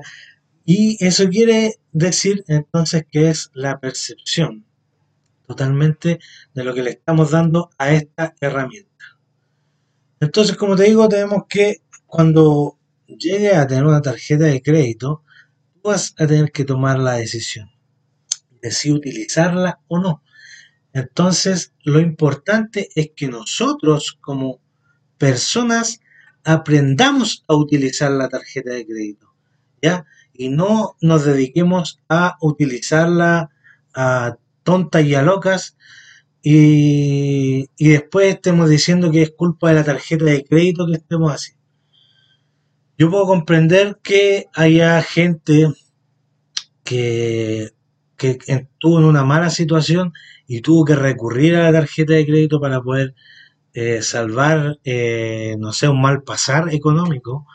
Y 0.64 0.96
eso 1.04 1.28
quiere 1.28 1.74
decir 1.90 2.44
entonces 2.46 3.04
que 3.10 3.30
es 3.30 3.50
la 3.52 3.80
percepción 3.80 4.64
totalmente 5.48 6.20
de 6.54 6.62
lo 6.62 6.72
que 6.72 6.84
le 6.84 6.90
estamos 6.90 7.32
dando 7.32 7.70
a 7.78 7.90
esta 7.90 8.36
herramienta. 8.40 9.18
Entonces, 10.20 10.56
como 10.56 10.76
te 10.76 10.84
digo, 10.84 11.08
tenemos 11.08 11.46
que 11.48 11.82
cuando 12.10 12.76
llegue 13.06 13.54
a 13.54 13.66
tener 13.66 13.84
una 13.84 14.02
tarjeta 14.02 14.44
de 14.44 14.60
crédito, 14.60 15.22
tú 15.72 15.80
vas 15.84 16.14
a 16.18 16.26
tener 16.26 16.50
que 16.52 16.64
tomar 16.64 16.98
la 16.98 17.14
decisión 17.14 17.70
de 18.60 18.70
si 18.72 18.92
utilizarla 18.92 19.80
o 19.88 19.98
no. 19.98 20.22
Entonces, 20.92 21.72
lo 21.84 22.00
importante 22.00 22.88
es 22.94 23.12
que 23.14 23.28
nosotros 23.28 24.18
como 24.20 24.60
personas 25.18 26.00
aprendamos 26.44 27.44
a 27.46 27.54
utilizar 27.54 28.10
la 28.10 28.28
tarjeta 28.28 28.72
de 28.72 28.86
crédito, 28.86 29.32
¿ya? 29.80 30.04
Y 30.32 30.48
no 30.48 30.96
nos 31.00 31.24
dediquemos 31.24 32.00
a 32.08 32.36
utilizarla 32.40 33.50
a 33.94 34.36
tontas 34.64 35.04
y 35.04 35.14
a 35.14 35.22
locas 35.22 35.76
y, 36.42 37.68
y 37.76 37.88
después 37.88 38.34
estemos 38.34 38.68
diciendo 38.68 39.10
que 39.10 39.22
es 39.22 39.30
culpa 39.30 39.68
de 39.68 39.74
la 39.74 39.84
tarjeta 39.84 40.24
de 40.24 40.44
crédito 40.44 40.86
que 40.86 40.94
estemos 40.94 41.32
así. 41.32 41.59
Yo 43.00 43.10
puedo 43.10 43.24
comprender 43.24 43.98
que 44.02 44.44
haya 44.52 45.00
gente 45.00 45.68
que, 46.84 47.70
que 48.18 48.36
estuvo 48.46 48.98
en 48.98 49.06
una 49.06 49.24
mala 49.24 49.48
situación 49.48 50.12
y 50.46 50.60
tuvo 50.60 50.84
que 50.84 50.96
recurrir 50.96 51.56
a 51.56 51.62
la 51.62 51.72
tarjeta 51.72 52.12
de 52.12 52.26
crédito 52.26 52.60
para 52.60 52.82
poder 52.82 53.14
eh, 53.72 54.02
salvar, 54.02 54.80
eh, 54.84 55.56
no 55.58 55.72
sé, 55.72 55.88
un 55.88 56.02
mal 56.02 56.24
pasar 56.24 56.74
económico 56.74 57.46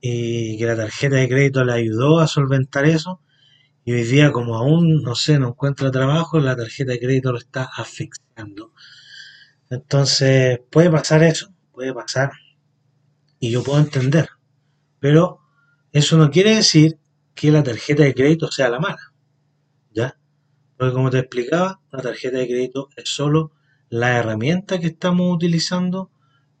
y 0.00 0.56
que 0.56 0.64
la 0.64 0.76
tarjeta 0.76 1.16
de 1.16 1.28
crédito 1.28 1.64
le 1.64 1.74
ayudó 1.74 2.20
a 2.20 2.26
solventar 2.26 2.86
eso. 2.86 3.20
Y 3.84 3.92
hoy 3.92 4.04
día, 4.04 4.32
como 4.32 4.56
aún, 4.56 5.02
no 5.02 5.14
sé, 5.14 5.38
no 5.38 5.48
encuentra 5.48 5.90
trabajo, 5.90 6.40
la 6.40 6.56
tarjeta 6.56 6.92
de 6.92 6.98
crédito 6.98 7.30
lo 7.30 7.36
está 7.38 7.68
asfixiando. 7.76 8.72
Entonces, 9.68 10.60
puede 10.70 10.90
pasar 10.90 11.22
eso, 11.24 11.52
puede 11.72 11.92
pasar. 11.92 12.32
Y 13.38 13.50
yo 13.50 13.62
puedo 13.62 13.78
entender. 13.78 14.30
Pero 15.02 15.40
eso 15.90 16.16
no 16.16 16.30
quiere 16.30 16.54
decir 16.54 16.96
que 17.34 17.50
la 17.50 17.64
tarjeta 17.64 18.04
de 18.04 18.14
crédito 18.14 18.52
sea 18.52 18.68
la 18.68 18.78
mala. 18.78 19.12
¿Ya? 19.92 20.16
Porque 20.76 20.94
como 20.94 21.10
te 21.10 21.18
explicaba, 21.18 21.80
la 21.90 22.02
tarjeta 22.02 22.38
de 22.38 22.46
crédito 22.46 22.88
es 22.96 23.08
solo 23.08 23.50
la 23.88 24.16
herramienta 24.16 24.78
que 24.78 24.86
estamos 24.86 25.34
utilizando 25.34 26.12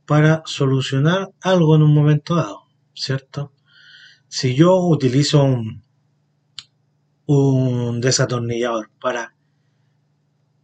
para 0.06 0.42
solucionar 0.44 1.30
algo 1.40 1.76
en 1.76 1.84
un 1.84 1.94
momento 1.94 2.34
dado, 2.34 2.64
¿cierto? 2.94 3.52
Si 4.26 4.56
yo 4.56 4.76
utilizo 4.76 5.44
un, 5.44 5.84
un 7.26 8.00
desatornillador 8.00 8.90
para 9.00 9.36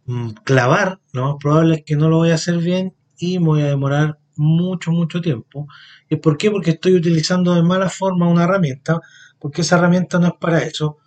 mm, 0.05 0.31
clavar, 0.43 0.99
lo 1.13 1.29
más 1.29 1.35
probable 1.39 1.75
es 1.75 1.83
que 1.85 1.95
no 1.95 2.09
lo 2.09 2.17
voy 2.17 2.31
a 2.31 2.35
hacer 2.35 2.57
bien 2.57 2.93
y 3.17 3.39
me 3.39 3.45
voy 3.45 3.61
a 3.61 3.67
demorar 3.67 4.18
mucho, 4.39 4.91
mucho 4.91 5.21
tiempo. 5.21 5.67
¿Y 6.09 6.15
por 6.15 6.37
qué? 6.37 6.49
Porque 6.49 6.71
estoy 6.71 6.95
utilizando 6.95 7.53
de 7.53 7.61
mala 7.61 7.89
forma 7.89 8.27
una 8.27 8.45
herramienta, 8.45 9.01
porque 9.37 9.61
esa 9.61 9.77
herramienta 9.77 10.17
no 10.17 10.27
es 10.27 10.33
para 10.39 10.63
eso 10.63 10.97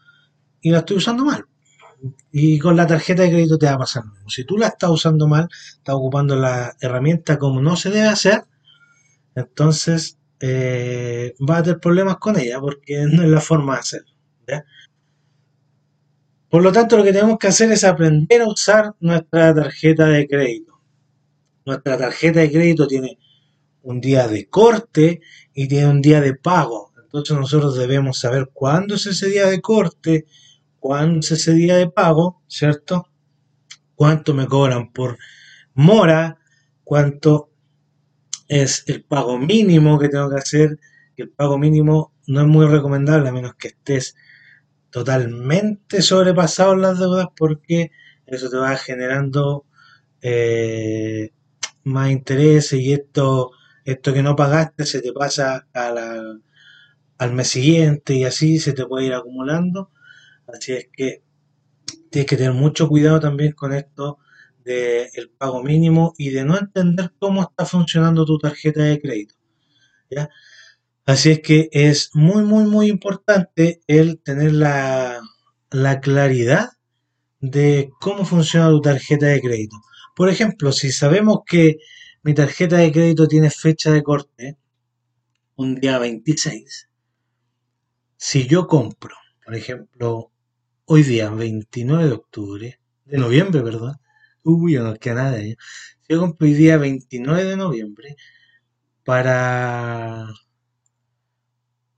y 0.61 0.71
la 0.71 0.79
estoy 0.79 0.99
usando 0.99 1.25
mal. 1.25 1.47
Y 2.31 2.59
con 2.59 2.77
la 2.77 2.87
tarjeta 2.87 3.23
de 3.23 3.31
crédito 3.31 3.59
te 3.59 3.67
va 3.67 3.73
a 3.73 3.79
pasar 3.79 4.05
mismo. 4.05 4.29
Si 4.29 4.45
tú 4.45 4.59
la 4.59 4.69
estás 4.69 4.91
usando 4.91 5.27
mal, 5.29 5.49
estás 5.79 5.95
ocupando 5.95 6.37
la 6.37 6.77
herramienta 6.81 7.39
como 7.39 7.63
no 7.63 7.77
se 7.77 7.91
debe 7.91 8.09
hacer, 8.09 8.45
entonces 9.35 10.19
eh, 10.41 11.35
vas 11.39 11.61
a 11.61 11.63
tener 11.63 11.81
problemas 11.81 12.17
con 12.19 12.39
ella 12.39 12.61
porque 12.61 13.07
no 13.11 13.23
es 13.23 13.29
la 13.29 13.41
forma 13.41 13.75
de 13.75 13.81
hacerlo. 13.81 14.13
Por 16.51 16.63
lo 16.63 16.71
tanto, 16.71 16.99
lo 16.99 17.05
que 17.05 17.15
tenemos 17.15 17.39
que 17.39 17.47
hacer 17.47 17.73
es 17.73 17.83
aprender 17.83 18.43
a 18.43 18.49
usar 18.49 18.95
nuestra 19.01 19.55
tarjeta 19.55 20.07
de 20.07 20.29
crédito. 20.29 20.72
Nuestra 21.65 21.97
tarjeta 21.97 22.41
de 22.41 22.51
crédito 22.51 22.87
tiene 22.87 23.19
un 23.83 24.01
día 24.01 24.29
de 24.29 24.49
corte 24.49 25.21
y 25.55 25.69
tiene 25.69 25.89
un 25.89 26.03
día 26.03 26.21
de 26.21 26.35
pago. 26.35 26.93
Entonces 27.03 27.37
nosotros 27.37 27.77
debemos 27.77 28.19
saber 28.19 28.51
cuándo 28.53 28.95
es 28.95 29.07
ese 29.07 29.29
día 29.29 29.47
de 29.47 29.61
corte, 29.61 30.27
cuándo 30.79 31.21
es 31.21 31.31
ese 31.33 31.53
día 31.53 31.77
de 31.77 31.89
pago, 31.89 32.43
¿cierto? 32.49 33.09
Cuánto 33.95 34.35
me 34.35 34.47
cobran 34.47 34.93
por 34.93 35.19
mora, 35.75 36.39
cuánto 36.85 37.51
es 38.49 38.85
el 38.87 39.05
pago 39.05 39.39
mínimo 39.39 39.99
que 39.99 40.09
tengo 40.09 40.31
que 40.31 40.37
hacer. 40.37 40.79
El 41.17 41.31
pago 41.31 41.59
mínimo 41.59 42.13
no 42.27 42.41
es 42.41 42.47
muy 42.47 42.67
recomendable 42.67 43.29
a 43.29 43.33
menos 43.33 43.55
que 43.57 43.69
estés 43.69 44.17
totalmente 44.91 46.03
sobrepasado 46.03 46.75
en 46.75 46.83
las 46.83 46.99
deudas 46.99 47.29
porque 47.37 47.91
eso 48.27 48.51
te 48.51 48.57
va 48.57 48.77
generando 48.77 49.67
eh, 50.21 51.33
más 51.85 52.11
intereses 52.11 52.81
y 52.81 52.93
esto, 52.93 53.53
esto 53.85 54.13
que 54.13 54.23
no 54.23 54.37
pagaste 54.37 54.87
se 54.87 55.03
te 55.03 55.13
pasa 55.13 55.67
al 55.75 57.33
mes 57.33 57.49
siguiente 57.49 58.15
y 58.15 58.25
así 58.25 58.59
se 58.59 58.73
te 58.73 58.87
puede 58.87 59.07
ir 59.07 59.15
acumulando. 59.15 59.91
Así 60.47 60.73
es 60.73 60.89
que 60.93 61.23
tienes 62.11 62.29
que 62.29 62.37
tener 62.37 62.53
mucho 62.53 62.89
cuidado 62.89 63.21
también 63.21 63.53
con 63.53 63.73
esto 63.73 64.19
del 64.65 65.31
pago 65.37 65.63
mínimo 65.63 66.15
y 66.19 66.31
de 66.31 66.45
no 66.45 66.59
entender 66.59 67.13
cómo 67.19 67.43
está 67.43 67.67
funcionando 67.67 68.25
tu 68.25 68.39
tarjeta 68.39 68.83
de 68.85 69.01
crédito. 69.01 69.35
Así 71.05 71.31
es 71.33 71.41
que 71.41 71.69
es 71.73 72.11
muy, 72.15 72.45
muy, 72.45 72.65
muy 72.65 72.89
importante 72.89 73.81
el 73.89 74.21
tener 74.21 74.53
la, 74.53 75.21
la 75.71 76.01
claridad 76.01 76.71
de 77.41 77.91
cómo 78.01 78.25
funciona 78.25 78.71
tu 78.71 78.81
tarjeta 78.81 79.27
de 79.27 79.41
crédito. 79.41 79.77
Por 80.15 80.29
ejemplo, 80.29 80.73
si 80.73 80.93
sabemos 80.93 81.41
que 81.47 81.79
mi 82.23 82.35
tarjeta 82.35 82.77
de 82.77 82.93
crédito 82.93 83.27
tiene 83.29 83.51
fecha 83.51 83.91
de 83.91 84.03
corte 84.03 84.59
un 85.57 85.75
día 85.77 85.99
26, 85.99 86.89
si 88.17 88.47
yo 88.47 88.67
compro, 88.67 89.17
por 89.45 89.55
ejemplo, 89.55 90.31
hoy 90.87 91.03
día 91.03 91.31
29 91.31 92.07
de 92.07 92.13
octubre, 92.13 92.81
de 93.07 93.19
noviembre, 93.19 93.63
¿verdad? 93.63 93.97
Uy, 94.43 94.75
no 94.75 94.95
queda 94.97 95.15
nada. 95.25 95.39
Si 95.41 95.57
yo 96.09 96.21
compro 96.21 96.47
hoy 96.47 96.55
día 96.55 96.77
29 96.77 97.45
de 97.45 97.57
noviembre 97.57 98.17
para 99.05 100.27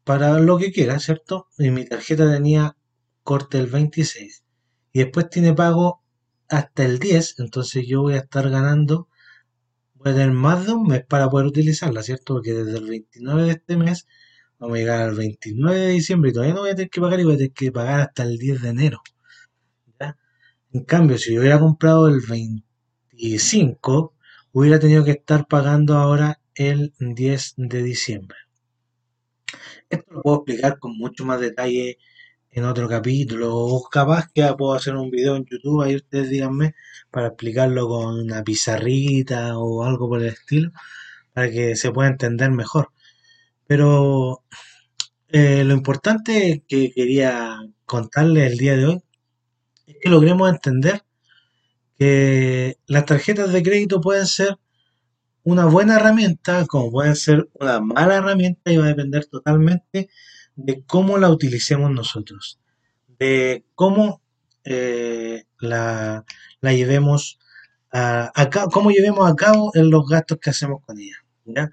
para 0.04 0.38
lo 0.38 0.58
que 0.58 0.70
quiera, 0.72 1.00
¿cierto? 1.00 1.48
Y 1.58 1.70
mi 1.70 1.84
tarjeta 1.86 2.30
tenía 2.30 2.76
corte 3.22 3.58
el 3.58 3.66
26 3.66 4.44
y 4.92 5.00
después 5.00 5.30
tiene 5.30 5.54
pago 5.54 6.03
hasta 6.54 6.84
el 6.84 6.98
10, 6.98 7.40
entonces 7.40 7.86
yo 7.86 8.02
voy 8.02 8.14
a 8.14 8.18
estar 8.18 8.48
ganando, 8.50 9.08
voy 9.94 10.12
a 10.12 10.14
tener 10.14 10.32
más 10.32 10.66
de 10.66 10.72
un 10.72 10.86
mes 10.86 11.04
para 11.04 11.28
poder 11.28 11.46
utilizarla, 11.46 12.02
¿cierto? 12.02 12.34
Porque 12.34 12.52
desde 12.52 12.78
el 12.78 12.86
29 12.88 13.42
de 13.44 13.50
este 13.50 13.76
mes 13.76 14.06
vamos 14.58 14.76
a 14.76 14.78
llegar 14.78 15.00
al 15.02 15.14
29 15.14 15.78
de 15.78 15.88
diciembre 15.88 16.30
y 16.30 16.32
todavía 16.32 16.54
no 16.54 16.60
voy 16.60 16.70
a 16.70 16.74
tener 16.76 16.90
que 16.90 17.00
pagar 17.00 17.20
y 17.20 17.24
voy 17.24 17.34
a 17.34 17.38
tener 17.38 17.52
que 17.52 17.72
pagar 17.72 18.00
hasta 18.00 18.22
el 18.22 18.38
10 18.38 18.62
de 18.62 18.68
enero. 18.68 19.02
¿ya? 20.00 20.16
En 20.72 20.84
cambio, 20.84 21.18
si 21.18 21.34
yo 21.34 21.40
hubiera 21.40 21.58
comprado 21.58 22.08
el 22.08 22.20
25, 22.20 24.14
hubiera 24.52 24.78
tenido 24.78 25.04
que 25.04 25.12
estar 25.12 25.46
pagando 25.48 25.96
ahora 25.96 26.40
el 26.54 26.92
10 26.98 27.54
de 27.56 27.82
diciembre. 27.82 28.38
Esto 29.90 30.12
lo 30.12 30.22
puedo 30.22 30.36
explicar 30.38 30.78
con 30.78 30.96
mucho 30.96 31.24
más 31.24 31.40
detalle 31.40 31.98
en 32.54 32.64
otro 32.64 32.88
capítulo, 32.88 33.56
o 33.56 33.82
capaz 33.90 34.28
que 34.32 34.42
puedo 34.56 34.74
hacer 34.74 34.94
un 34.96 35.10
video 35.10 35.34
en 35.36 35.44
YouTube, 35.44 35.82
ahí 35.82 35.96
ustedes 35.96 36.30
díganme, 36.30 36.74
para 37.10 37.28
explicarlo 37.28 37.88
con 37.88 38.20
una 38.20 38.44
pizarrita 38.44 39.58
o 39.58 39.82
algo 39.84 40.08
por 40.08 40.22
el 40.22 40.28
estilo, 40.28 40.70
para 41.32 41.50
que 41.50 41.74
se 41.76 41.90
pueda 41.90 42.08
entender 42.10 42.50
mejor. 42.52 42.90
Pero 43.66 44.44
eh, 45.28 45.64
lo 45.64 45.74
importante 45.74 46.64
que 46.68 46.92
quería 46.92 47.58
contarles 47.86 48.52
el 48.52 48.58
día 48.58 48.76
de 48.76 48.86
hoy 48.86 49.02
es 49.86 49.96
que 50.00 50.08
logremos 50.10 50.48
entender 50.50 51.02
que 51.98 52.78
las 52.86 53.04
tarjetas 53.06 53.52
de 53.52 53.62
crédito 53.64 54.00
pueden 54.00 54.26
ser 54.26 54.58
una 55.42 55.66
buena 55.66 55.96
herramienta, 55.96 56.66
como 56.66 56.90
puede 56.92 57.16
ser 57.16 57.48
una 57.54 57.80
mala 57.80 58.16
herramienta, 58.16 58.72
y 58.72 58.76
va 58.76 58.86
a 58.86 58.88
depender 58.88 59.26
totalmente 59.26 60.08
de 60.56 60.82
cómo 60.84 61.18
la 61.18 61.30
utilicemos 61.30 61.90
nosotros, 61.90 62.60
de 63.18 63.64
cómo 63.74 64.22
eh, 64.64 65.44
la, 65.58 66.24
llevemos 66.62 67.38
a, 67.92 68.32
cómo 68.72 68.90
llevemos 68.90 69.30
a 69.30 69.34
cabo 69.34 69.70
en 69.74 69.90
los 69.90 70.08
gastos 70.08 70.38
que 70.40 70.50
hacemos 70.50 70.82
con 70.84 70.98
ella. 70.98 71.16
¿ya? 71.44 71.70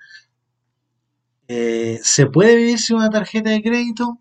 Eh, 1.48 2.00
¿Se 2.04 2.28
puede 2.28 2.56
vivir 2.56 2.80
sin 2.80 2.98
una 2.98 3.10
tarjeta 3.10 3.50
de 3.50 3.62
crédito? 3.62 4.20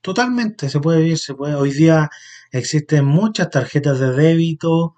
Totalmente, 0.00 0.68
se 0.68 0.80
puede 0.80 1.02
vivir, 1.02 1.18
se 1.18 1.34
puede. 1.34 1.54
Hoy 1.54 1.72
día 1.72 2.10
existen 2.50 3.04
muchas 3.04 3.50
tarjetas 3.50 4.00
de 4.00 4.12
débito, 4.12 4.96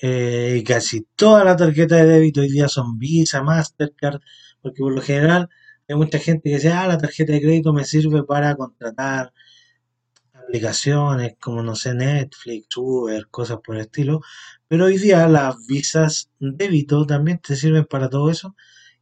eh, 0.00 0.64
casi 0.66 1.06
todas 1.16 1.44
las 1.44 1.56
tarjetas 1.56 2.00
de 2.00 2.06
débito 2.06 2.40
hoy 2.40 2.50
día 2.50 2.68
son 2.68 2.98
Visa, 2.98 3.42
Mastercard, 3.42 4.20
porque 4.60 4.80
por 4.80 4.92
lo 4.92 5.00
general 5.00 5.48
hay 5.88 5.96
mucha 5.96 6.18
gente 6.18 6.50
que 6.50 6.56
dice, 6.56 6.70
ah, 6.72 6.86
la 6.86 6.98
tarjeta 6.98 7.32
de 7.32 7.40
crédito 7.40 7.72
me 7.72 7.84
sirve 7.84 8.24
para 8.24 8.56
contratar 8.56 9.32
aplicaciones 10.32 11.36
como, 11.40 11.62
no 11.62 11.74
sé, 11.74 11.94
Netflix, 11.94 12.76
Uber, 12.76 13.28
cosas 13.28 13.58
por 13.64 13.76
el 13.76 13.82
estilo. 13.82 14.20
Pero 14.68 14.86
hoy 14.86 14.98
día 14.98 15.26
las 15.28 15.66
visas 15.66 16.30
débito 16.38 17.06
también 17.06 17.38
te 17.38 17.56
sirven 17.56 17.84
para 17.86 18.08
todo 18.10 18.30
eso 18.30 18.54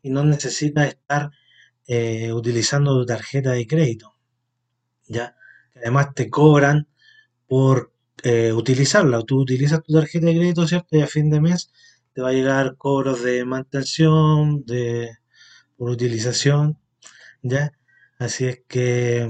y 0.03 0.11
no 0.11 0.25
necesitas 0.25 0.89
estar 0.89 1.31
eh, 1.87 2.33
utilizando 2.33 2.99
tu 2.99 3.07
tarjeta 3.07 3.53
de 3.53 3.67
crédito. 3.67 4.15
¿Ya? 5.09 5.37
Además 5.77 6.15
te 6.15 6.31
cobran 6.31 6.89
por 7.49 7.93
eh, 8.23 8.53
utilizarla. 8.53 9.23
Tú 9.23 9.41
utilizas 9.41 9.83
tu 9.83 9.93
tarjeta 9.95 10.27
de 10.27 10.35
crédito, 10.35 10.67
¿cierto? 10.69 10.97
Y 10.97 11.03
a 11.03 11.07
fin 11.07 11.31
de 11.31 11.41
mes 11.41 11.71
te 12.13 12.23
va 12.23 12.31
a 12.31 12.33
llegar 12.33 12.77
cobros 12.77 13.23
de 13.23 13.45
mantención, 13.45 14.65
de 14.67 15.11
por 15.81 15.91
utilización, 15.91 16.79
¿ya? 17.43 17.73
Así 18.19 18.45
es 18.47 18.61
que 18.69 19.23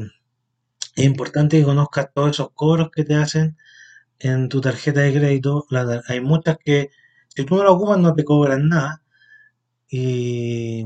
es 0.96 1.04
importante 1.04 1.58
que 1.58 1.64
conozcas 1.64 2.10
todos 2.12 2.30
esos 2.32 2.50
cobros 2.54 2.90
que 2.90 3.04
te 3.04 3.14
hacen 3.14 3.56
en 4.18 4.48
tu 4.48 4.60
tarjeta 4.60 5.00
de 5.02 5.12
crédito. 5.12 5.66
hay 6.08 6.20
muchas 6.20 6.58
que, 6.58 6.90
si 7.28 7.44
tú 7.44 7.54
no 7.54 7.62
la 7.62 7.70
ocupas, 7.70 7.98
no 8.00 8.14
te 8.14 8.24
cobran 8.24 8.68
nada. 8.68 9.00
Y, 9.88 10.84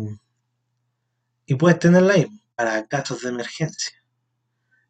puedes 1.59 1.79
tenerla 1.79 2.15
ahí 2.15 2.27
para 2.55 2.87
casos 2.87 3.23
de 3.23 3.31
emergencia. 3.31 3.95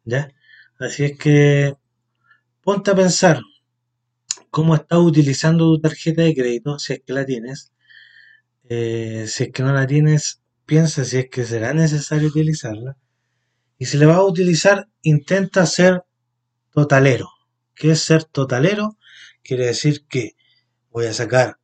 ¿Ya? 0.03 0.29
Así 0.77 1.05
es 1.05 1.17
que 1.17 1.77
ponte 2.63 2.91
a 2.91 2.95
pensar 2.95 3.39
cómo 4.49 4.75
estás 4.75 4.99
utilizando 4.99 5.65
tu 5.73 5.79
tarjeta 5.81 6.23
de 6.23 6.35
crédito, 6.35 6.79
si 6.79 6.93
es 6.93 7.01
que 7.05 7.13
la 7.13 7.25
tienes. 7.25 7.71
Eh, 8.67 9.25
si 9.29 9.45
es 9.45 9.51
que 9.53 9.63
no 9.63 9.73
la 9.73 9.87
tienes, 9.87 10.41
piensa 10.65 11.05
si 11.05 11.17
es 11.17 11.29
que 11.29 11.45
será 11.45 11.73
necesario 11.73 12.29
utilizarla. 12.29 12.97
Y 13.77 13.85
si 13.85 13.97
la 13.97 14.07
vas 14.07 14.17
a 14.17 14.23
utilizar, 14.23 14.89
intenta 15.01 15.65
ser 15.65 16.03
totalero. 16.71 17.29
¿Qué 17.73 17.91
es 17.91 17.99
ser 17.99 18.23
totalero? 18.23 18.97
Quiere 19.43 19.67
decir 19.67 20.05
que 20.07 20.35
voy 20.89 21.05
a 21.05 21.13
sacar 21.13 21.59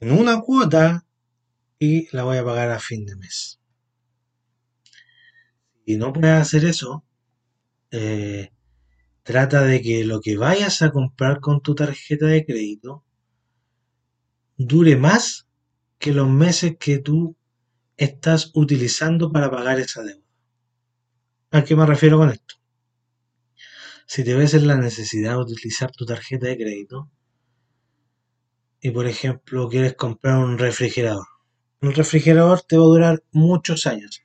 en 0.00 0.12
una 0.12 0.40
cuota 0.40 1.06
y 1.78 2.14
la 2.14 2.24
voy 2.24 2.36
a 2.36 2.44
pagar 2.44 2.70
a 2.70 2.80
fin 2.80 3.06
de 3.06 3.16
mes. 3.16 3.60
Si 5.86 5.96
no 5.96 6.12
puedes 6.12 6.38
hacer 6.38 6.64
eso, 6.66 7.04
eh, 7.90 8.52
trata 9.22 9.62
de 9.62 9.80
que 9.80 10.04
lo 10.04 10.20
que 10.20 10.36
vayas 10.36 10.82
a 10.82 10.90
comprar 10.90 11.40
con 11.40 11.62
tu 11.62 11.74
tarjeta 11.74 12.26
de 12.26 12.44
crédito 12.44 13.04
dure 14.58 14.96
más 14.96 15.48
que 15.98 16.12
los 16.12 16.28
meses 16.28 16.76
que 16.78 16.98
tú 16.98 17.37
estás 17.98 18.52
utilizando 18.54 19.30
para 19.30 19.50
pagar 19.50 19.78
esa 19.80 20.02
deuda. 20.02 20.22
¿A 21.50 21.64
qué 21.64 21.74
me 21.74 21.84
refiero 21.84 22.16
con 22.16 22.30
esto? 22.30 22.54
Si 24.06 24.24
te 24.24 24.34
ves 24.34 24.54
en 24.54 24.66
la 24.66 24.76
necesidad 24.76 25.32
de 25.32 25.42
utilizar 25.42 25.90
tu 25.90 26.06
tarjeta 26.06 26.46
de 26.46 26.56
crédito 26.56 27.10
y 28.80 28.90
por 28.90 29.06
ejemplo 29.06 29.68
quieres 29.68 29.94
comprar 29.94 30.38
un 30.38 30.56
refrigerador, 30.58 31.26
un 31.82 31.92
refrigerador 31.92 32.62
te 32.62 32.78
va 32.78 32.84
a 32.84 32.86
durar 32.86 33.24
muchos 33.32 33.86
años. 33.86 34.22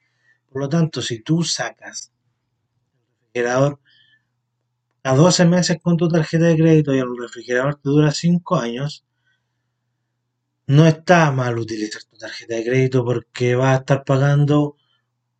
Por 0.49 0.61
lo 0.61 0.69
tanto, 0.69 1.01
si 1.01 1.21
tú 1.23 1.43
sacas 1.43 2.13
el 3.33 3.43
refrigerador 3.43 3.79
a 5.03 5.15
12 5.15 5.45
meses 5.45 5.77
con 5.81 5.97
tu 5.97 6.07
tarjeta 6.07 6.45
de 6.45 6.55
crédito 6.55 6.93
y 6.93 6.99
el 6.99 7.17
refrigerador 7.17 7.75
te 7.75 7.89
dura 7.89 8.11
5 8.11 8.55
años, 8.57 9.03
no 10.67 10.87
está 10.87 11.31
mal 11.31 11.57
utilizar 11.57 12.03
tu 12.03 12.17
tarjeta 12.17 12.55
de 12.55 12.63
crédito 12.63 13.03
porque 13.03 13.55
vas 13.55 13.77
a 13.77 13.79
estar 13.81 14.03
pagando 14.03 14.77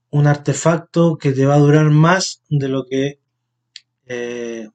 un 0.10 0.28
artefacto 0.28 1.18
que 1.18 1.32
te 1.32 1.46
va 1.46 1.56
a 1.56 1.60
durar 1.60 1.90
más 1.90 2.44
de 2.50 2.68
lo 2.68 2.86
que 2.86 3.20
eh, 4.06 4.70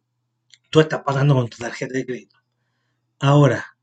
tú 0.71 0.81
estás 0.81 1.03
pagando 1.05 1.35
con 1.35 1.49
tu 1.49 1.59
tarjeta 1.59 1.95
de 1.95 2.07
crédito. 2.07 2.39
Ahora, 3.21 3.77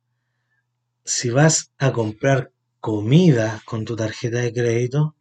si 1.04 1.30
vas 1.30 1.72
a 1.78 1.92
comprar 1.94 2.52
comida 2.80 3.62
con 3.66 3.86
tu 3.86 3.96
tarjeta 3.96 4.40
de 4.40 4.54
crédito, 4.54 5.16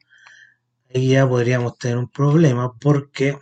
ahí 0.95 1.11
ya 1.11 1.29
podríamos 1.29 1.79
tener 1.79 1.99
un 1.99 2.09
problema 2.09 2.73
porque 2.79 3.39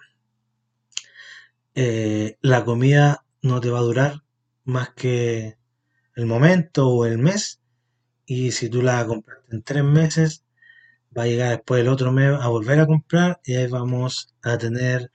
eh, 1.75 2.37
la 2.43 2.65
comida 2.65 3.25
no 3.41 3.61
te 3.61 3.71
va 3.71 3.79
a 3.79 3.83
durar 3.83 4.23
más 4.65 4.91
que 4.91 5.57
el 6.15 6.27
momento 6.27 6.89
o 6.89 7.07
el 7.07 7.19
mes 7.19 7.62
y 8.27 8.53
si 8.53 8.69
tú 8.69 8.83
la 8.83 9.07
compraste 9.07 9.55
en 9.55 9.63
tres 9.63 9.85
meses 9.85 10.45
va 11.17 11.25
a 11.25 11.27
llegar 11.27 11.51
después 11.51 11.81
el 11.81 11.89
otro 11.89 12.13
mes 12.13 12.33
a 12.41 12.49
volver 12.49 12.81
a 12.81 12.87
comprar 12.87 13.41
y 13.45 13.55
ahí 13.55 13.67
vamos 13.67 14.35
a 14.43 14.57
tener 14.59 15.11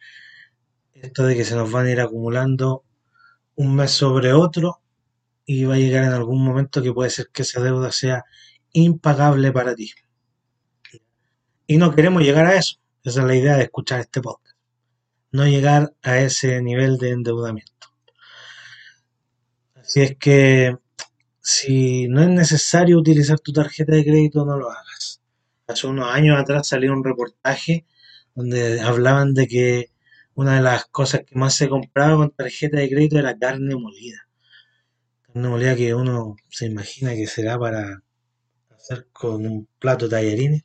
esto 0.93 1.25
de 1.25 1.35
que 1.35 1.45
se 1.45 1.55
nos 1.55 1.71
van 1.71 1.85
a 1.85 1.91
ir 1.91 2.01
acumulando 2.01 2.83
un 3.55 3.75
mes 3.75 3.91
sobre 3.91 4.33
otro 4.33 4.81
y 5.45 5.65
va 5.65 5.75
a 5.75 5.79
llegar 5.79 6.03
en 6.03 6.13
algún 6.13 6.43
momento 6.43 6.81
que 6.81 6.93
puede 6.93 7.09
ser 7.09 7.29
que 7.31 7.43
esa 7.43 7.61
deuda 7.61 7.91
sea 7.91 8.25
impagable 8.73 9.51
para 9.51 9.75
ti. 9.75 9.91
Y 11.65 11.77
no 11.77 11.95
queremos 11.95 12.21
llegar 12.21 12.45
a 12.45 12.55
eso. 12.55 12.77
Esa 13.03 13.21
es 13.21 13.27
la 13.27 13.35
idea 13.35 13.57
de 13.57 13.63
escuchar 13.63 14.01
este 14.01 14.21
podcast. 14.21 14.57
No 15.31 15.45
llegar 15.45 15.93
a 16.03 16.19
ese 16.19 16.61
nivel 16.61 16.97
de 16.97 17.11
endeudamiento. 17.11 17.87
Así 19.75 20.01
es 20.01 20.17
que 20.17 20.77
si 21.49 22.09
no 22.09 22.21
es 22.21 22.27
necesario 22.27 22.97
utilizar 22.99 23.39
tu 23.39 23.53
tarjeta 23.53 23.95
de 23.95 24.03
crédito, 24.03 24.43
no 24.43 24.57
lo 24.57 24.69
hagas. 24.69 25.21
Hace 25.65 25.87
unos 25.87 26.13
años 26.13 26.37
atrás 26.37 26.67
salió 26.67 26.91
un 26.91 27.05
reportaje 27.05 27.85
donde 28.35 28.81
hablaban 28.81 29.33
de 29.33 29.47
que 29.47 29.91
una 30.35 30.55
de 30.55 30.61
las 30.61 30.87
cosas 30.87 31.21
que 31.25 31.35
más 31.35 31.53
se 31.55 31.69
compraba 31.69 32.17
con 32.17 32.31
tarjeta 32.31 32.79
de 32.79 32.89
crédito 32.89 33.17
era 33.17 33.37
carne 33.37 33.77
molida. 33.77 34.27
Carne 35.21 35.47
molida 35.47 35.77
que 35.77 35.95
uno 35.95 36.35
se 36.49 36.65
imagina 36.65 37.15
que 37.15 37.27
será 37.27 37.57
para 37.57 38.03
hacer 38.77 39.07
con 39.13 39.47
un 39.47 39.69
plato 39.79 40.09
de 40.09 40.17
tallarines. 40.17 40.63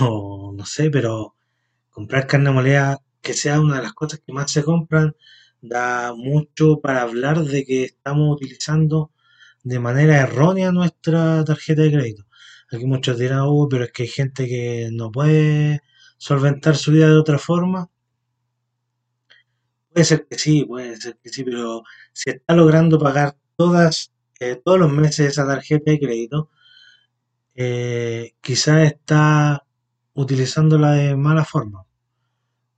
O 0.00 0.54
no 0.56 0.64
sé, 0.64 0.88
pero 0.88 1.34
comprar 1.90 2.26
carne 2.26 2.50
molida 2.52 3.00
que 3.20 3.34
sea 3.34 3.60
una 3.60 3.76
de 3.76 3.82
las 3.82 3.92
cosas 3.92 4.22
que 4.26 4.32
más 4.32 4.50
se 4.50 4.64
compran 4.64 5.14
da 5.64 6.14
mucho 6.14 6.80
para 6.80 7.02
hablar 7.02 7.42
de 7.42 7.64
que 7.64 7.84
estamos 7.84 8.36
utilizando 8.36 9.12
de 9.62 9.78
manera 9.80 10.20
errónea 10.20 10.72
nuestra 10.72 11.42
tarjeta 11.44 11.82
de 11.82 11.92
crédito. 11.92 12.26
Aquí 12.70 12.84
muchos 12.86 13.18
dirán, 13.18 13.40
oh, 13.44 13.66
pero 13.68 13.84
es 13.84 13.92
que 13.92 14.02
hay 14.04 14.08
gente 14.08 14.46
que 14.46 14.90
no 14.92 15.10
puede 15.10 15.80
solventar 16.18 16.76
su 16.76 16.92
vida 16.92 17.08
de 17.08 17.16
otra 17.16 17.38
forma. 17.38 17.90
Puede 19.92 20.04
ser 20.04 20.26
que 20.28 20.38
sí, 20.38 20.64
puede 20.66 20.96
ser 20.98 21.16
que 21.22 21.30
sí, 21.30 21.44
pero 21.44 21.82
si 22.12 22.30
está 22.30 22.54
logrando 22.54 22.98
pagar 22.98 23.36
todas, 23.56 24.12
eh, 24.40 24.60
todos 24.62 24.78
los 24.78 24.92
meses 24.92 25.28
esa 25.30 25.46
tarjeta 25.46 25.92
de 25.92 26.00
crédito, 26.00 26.50
eh, 27.54 28.34
quizás 28.42 28.82
está 28.84 29.64
utilizándola 30.14 30.92
de 30.92 31.16
mala 31.16 31.44
forma. 31.44 31.86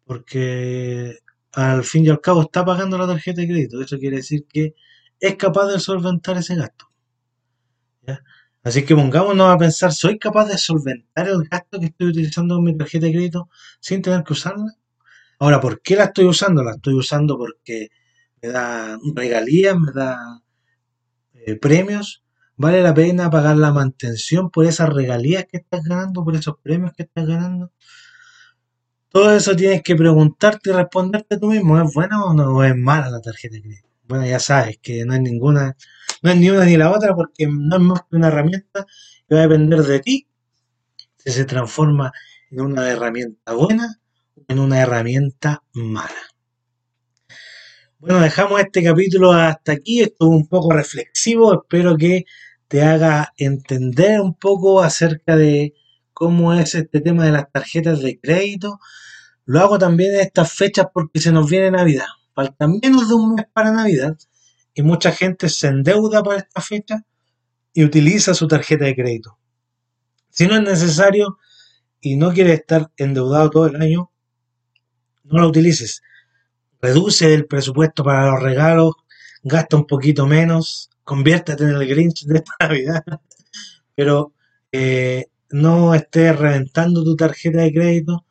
Porque 0.05 1.19
al 1.57 1.85
fin 1.85 2.05
y 2.05 2.11
al 2.11 2.21
cabo 2.21 2.43
está 2.43 2.65
pagando 2.65 2.99
la 2.99 3.07
tarjeta 3.07 3.41
de 3.41 3.49
crédito. 3.49 3.81
Eso 3.81 3.99
quiere 3.99 4.19
decir 4.19 4.47
que 4.47 4.75
es 5.19 5.37
capaz 5.37 5.67
de 5.69 5.81
solventar 5.81 6.37
ese 6.37 6.55
gasto. 6.55 6.91
Así 8.63 8.85
que 8.85 8.95
pongámonos 8.95 9.49
a 9.49 9.57
pensar, 9.57 9.93
¿soy 9.93 10.19
capaz 10.19 10.47
de 10.49 10.59
solventar 10.59 11.29
el 11.29 11.45
gasto 11.49 11.81
que 11.81 11.87
estoy 11.87 12.09
utilizando 12.09 12.57
con 12.57 12.65
mi 12.65 12.77
tarjeta 12.77 13.07
de 13.07 13.13
crédito 13.13 13.49
sin 13.81 14.03
tener 14.03 14.23
que 14.23 14.35
usarla? 14.35 14.73
Ahora, 15.39 15.61
¿por 15.61 15.81
qué 15.81 15.97
la 15.97 16.05
estoy 16.05 16.27
usando? 16.27 16.63
La 16.63 16.73
estoy 16.73 16.95
usando 16.95 17.39
porque 17.39 17.89
me 18.43 18.49
da 18.49 18.99
regalías, 19.15 19.79
me 19.79 19.93
da 19.93 20.43
eh, 21.35 21.57
premios. 21.57 22.23
¿Vale 22.57 22.83
la 22.83 22.93
pena 22.93 23.31
pagar 23.31 23.57
la 23.57 23.73
mantención 23.73 24.51
por 24.51 24.67
esas 24.67 24.93
regalías 24.93 25.47
que 25.47 25.59
estás 25.59 25.85
ganando, 25.85 26.25
por 26.25 26.35
esos 26.35 26.57
premios 26.63 26.93
que 26.95 27.05
estás 27.05 27.27
ganando? 27.27 27.73
Todo 29.11 29.35
eso 29.35 29.57
tienes 29.57 29.83
que 29.83 29.97
preguntarte 29.97 30.71
y 30.71 30.73
responderte 30.73 31.39
tú 31.39 31.49
mismo, 31.49 31.81
¿es 31.81 31.93
buena 31.95 32.25
o 32.25 32.35
no 32.35 32.63
es 32.65 32.77
mala 32.77 33.11
la 33.11 33.21
tarjeta 33.21 33.55
de 33.57 33.63
crédito? 33.63 33.89
Bueno, 34.05 34.27
ya 34.27 34.39
sabes 34.39 34.79
que 34.81 35.05
no 35.05 35.15
es 35.15 35.21
ninguna, 35.21 35.77
no 36.23 36.31
es 36.31 36.37
ni 36.37 36.51
una 36.51 36.65
ni 36.65 36.77
la 36.77 36.93
otra 36.93 37.15
porque 37.15 37.47
no 37.47 37.77
es 37.77 37.83
más 37.83 38.01
que 38.03 38.17
una 38.17 38.29
herramienta 38.29 38.87
que 39.29 39.35
va 39.35 39.41
a 39.41 39.49
depender 39.49 39.83
de 39.83 40.01
ti 40.01 40.27
si 41.17 41.33
se 41.33 41.45
transforma 41.45 42.13
en 42.51 42.61
una 42.61 42.89
herramienta 42.91 43.53
buena 43.53 44.01
o 44.37 44.43
en 44.49 44.59
una 44.59 44.81
herramienta 44.81 45.63
mala. 45.73 46.37
Bueno, 47.99 48.21
dejamos 48.21 48.61
este 48.61 48.85
capítulo 48.85 49.33
hasta 49.33 49.73
aquí. 49.73 50.03
Estuvo 50.03 50.31
un 50.31 50.47
poco 50.47 50.73
reflexivo. 50.73 51.55
Espero 51.55 51.97
que 51.97 52.25
te 52.69 52.83
haga 52.83 53.33
entender 53.37 54.21
un 54.21 54.35
poco 54.35 54.83
acerca 54.83 55.37
de 55.37 55.75
cómo 56.17 56.55
es 56.55 56.75
este 56.75 57.03
tema 57.03 57.27
de 57.27 57.33
las 57.33 57.53
tarjetas 57.53 58.01
de 58.01 58.19
crédito. 58.19 58.81
Lo 59.45 59.61
hago 59.61 59.79
también 59.79 60.15
en 60.15 60.21
estas 60.21 60.51
fechas 60.51 60.87
porque 60.91 61.21
se 61.21 61.31
nos 61.31 61.51
viene 61.51 61.71
Navidad. 61.71 62.07
Falta 62.35 62.67
menos 62.67 63.07
de 63.07 63.15
un 63.15 63.35
mes 63.35 63.45
para 63.53 63.71
Navidad 63.71 64.17
y 64.73 64.81
mucha 64.81 65.13
gente 65.13 65.51
se 65.51 65.67
endeuda 65.67 66.23
para 66.23 66.39
esta 66.39 66.63
fecha 66.63 67.05
y 67.75 67.85
utiliza 67.85 68.33
su 68.33 68.49
tarjeta 68.49 68.87
de 68.87 68.95
crédito. 68.95 69.39
Si 70.31 70.47
no 70.47 70.55
es 70.55 70.63
necesario 70.63 71.37
y 72.01 72.17
no 72.17 72.33
quieres 72.33 72.61
estar 72.61 72.91
endeudado 72.97 73.51
todo 73.51 73.67
el 73.67 73.77
año, 73.77 74.11
no 75.25 75.39
la 75.39 75.47
utilices. 75.49 76.01
Reduce 76.81 77.35
el 77.35 77.45
presupuesto 77.45 78.03
para 78.03 78.31
los 78.31 78.43
regalos, 78.43 78.95
gasta 79.43 79.77
un 79.77 79.87
poquito 79.87 80.27
menos, 80.27 80.89
conviértete 81.05 81.65
en 81.65 81.71
el 81.73 81.87
Grinch 81.87 82.25
de 82.25 82.39
esta 82.39 82.53
Navidad, 82.61 83.05
pero 83.95 84.33
eh, 84.73 85.27
no 85.51 85.95
estés 85.95 86.39
reventando 86.39 87.05
tu 87.05 87.17
tarjeta 87.17 87.61
de 87.61 87.73
crédito 87.73 88.25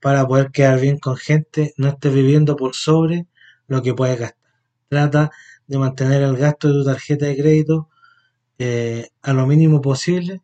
para 0.00 0.26
poder 0.26 0.50
quedar 0.50 0.80
bien 0.80 0.98
con 0.98 1.16
gente, 1.16 1.74
no 1.76 1.88
estés 1.88 2.12
viviendo 2.12 2.56
por 2.56 2.74
sobre 2.74 3.26
lo 3.68 3.82
que 3.82 3.94
puedes 3.94 4.18
gastar. 4.18 4.38
Trata 4.88 5.30
de 5.66 5.78
mantener 5.78 6.22
el 6.22 6.36
gasto 6.36 6.68
de 6.68 6.74
tu 6.74 6.84
tarjeta 6.84 7.26
de 7.26 7.36
crédito 7.36 7.88
eh, 8.58 9.08
a 9.22 9.32
lo 9.32 9.46
mínimo 9.46 9.80
posible, 9.80 10.42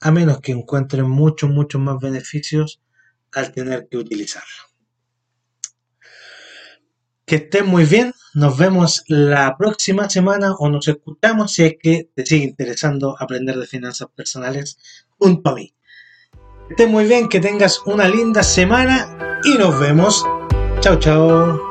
a 0.00 0.10
menos 0.10 0.40
que 0.40 0.52
encuentres 0.52 1.04
muchos, 1.04 1.50
muchos 1.50 1.80
más 1.80 1.98
beneficios 2.00 2.80
al 3.32 3.52
tener 3.52 3.88
que 3.88 3.98
utilizarla. 3.98 4.48
Que 7.26 7.36
estén 7.36 7.66
muy 7.66 7.84
bien, 7.84 8.12
nos 8.34 8.56
vemos 8.58 9.04
la 9.06 9.56
próxima 9.56 10.08
semana 10.08 10.54
o 10.54 10.68
nos 10.68 10.88
escuchamos 10.88 11.52
si 11.52 11.64
es 11.64 11.74
que 11.80 12.10
te 12.14 12.26
sigue 12.26 12.44
interesando 12.44 13.16
aprender 13.20 13.56
de 13.56 13.66
finanzas 13.66 14.08
personales 14.14 14.78
junto 15.20 15.50
a 15.50 15.54
mí. 15.54 15.72
Que 16.76 16.86
muy 16.86 17.04
bien, 17.04 17.28
que 17.28 17.40
tengas 17.40 17.82
una 17.84 18.08
linda 18.08 18.42
semana 18.42 19.38
y 19.44 19.58
nos 19.58 19.78
vemos. 19.78 20.24
Chao, 20.80 20.96
chao. 20.98 21.69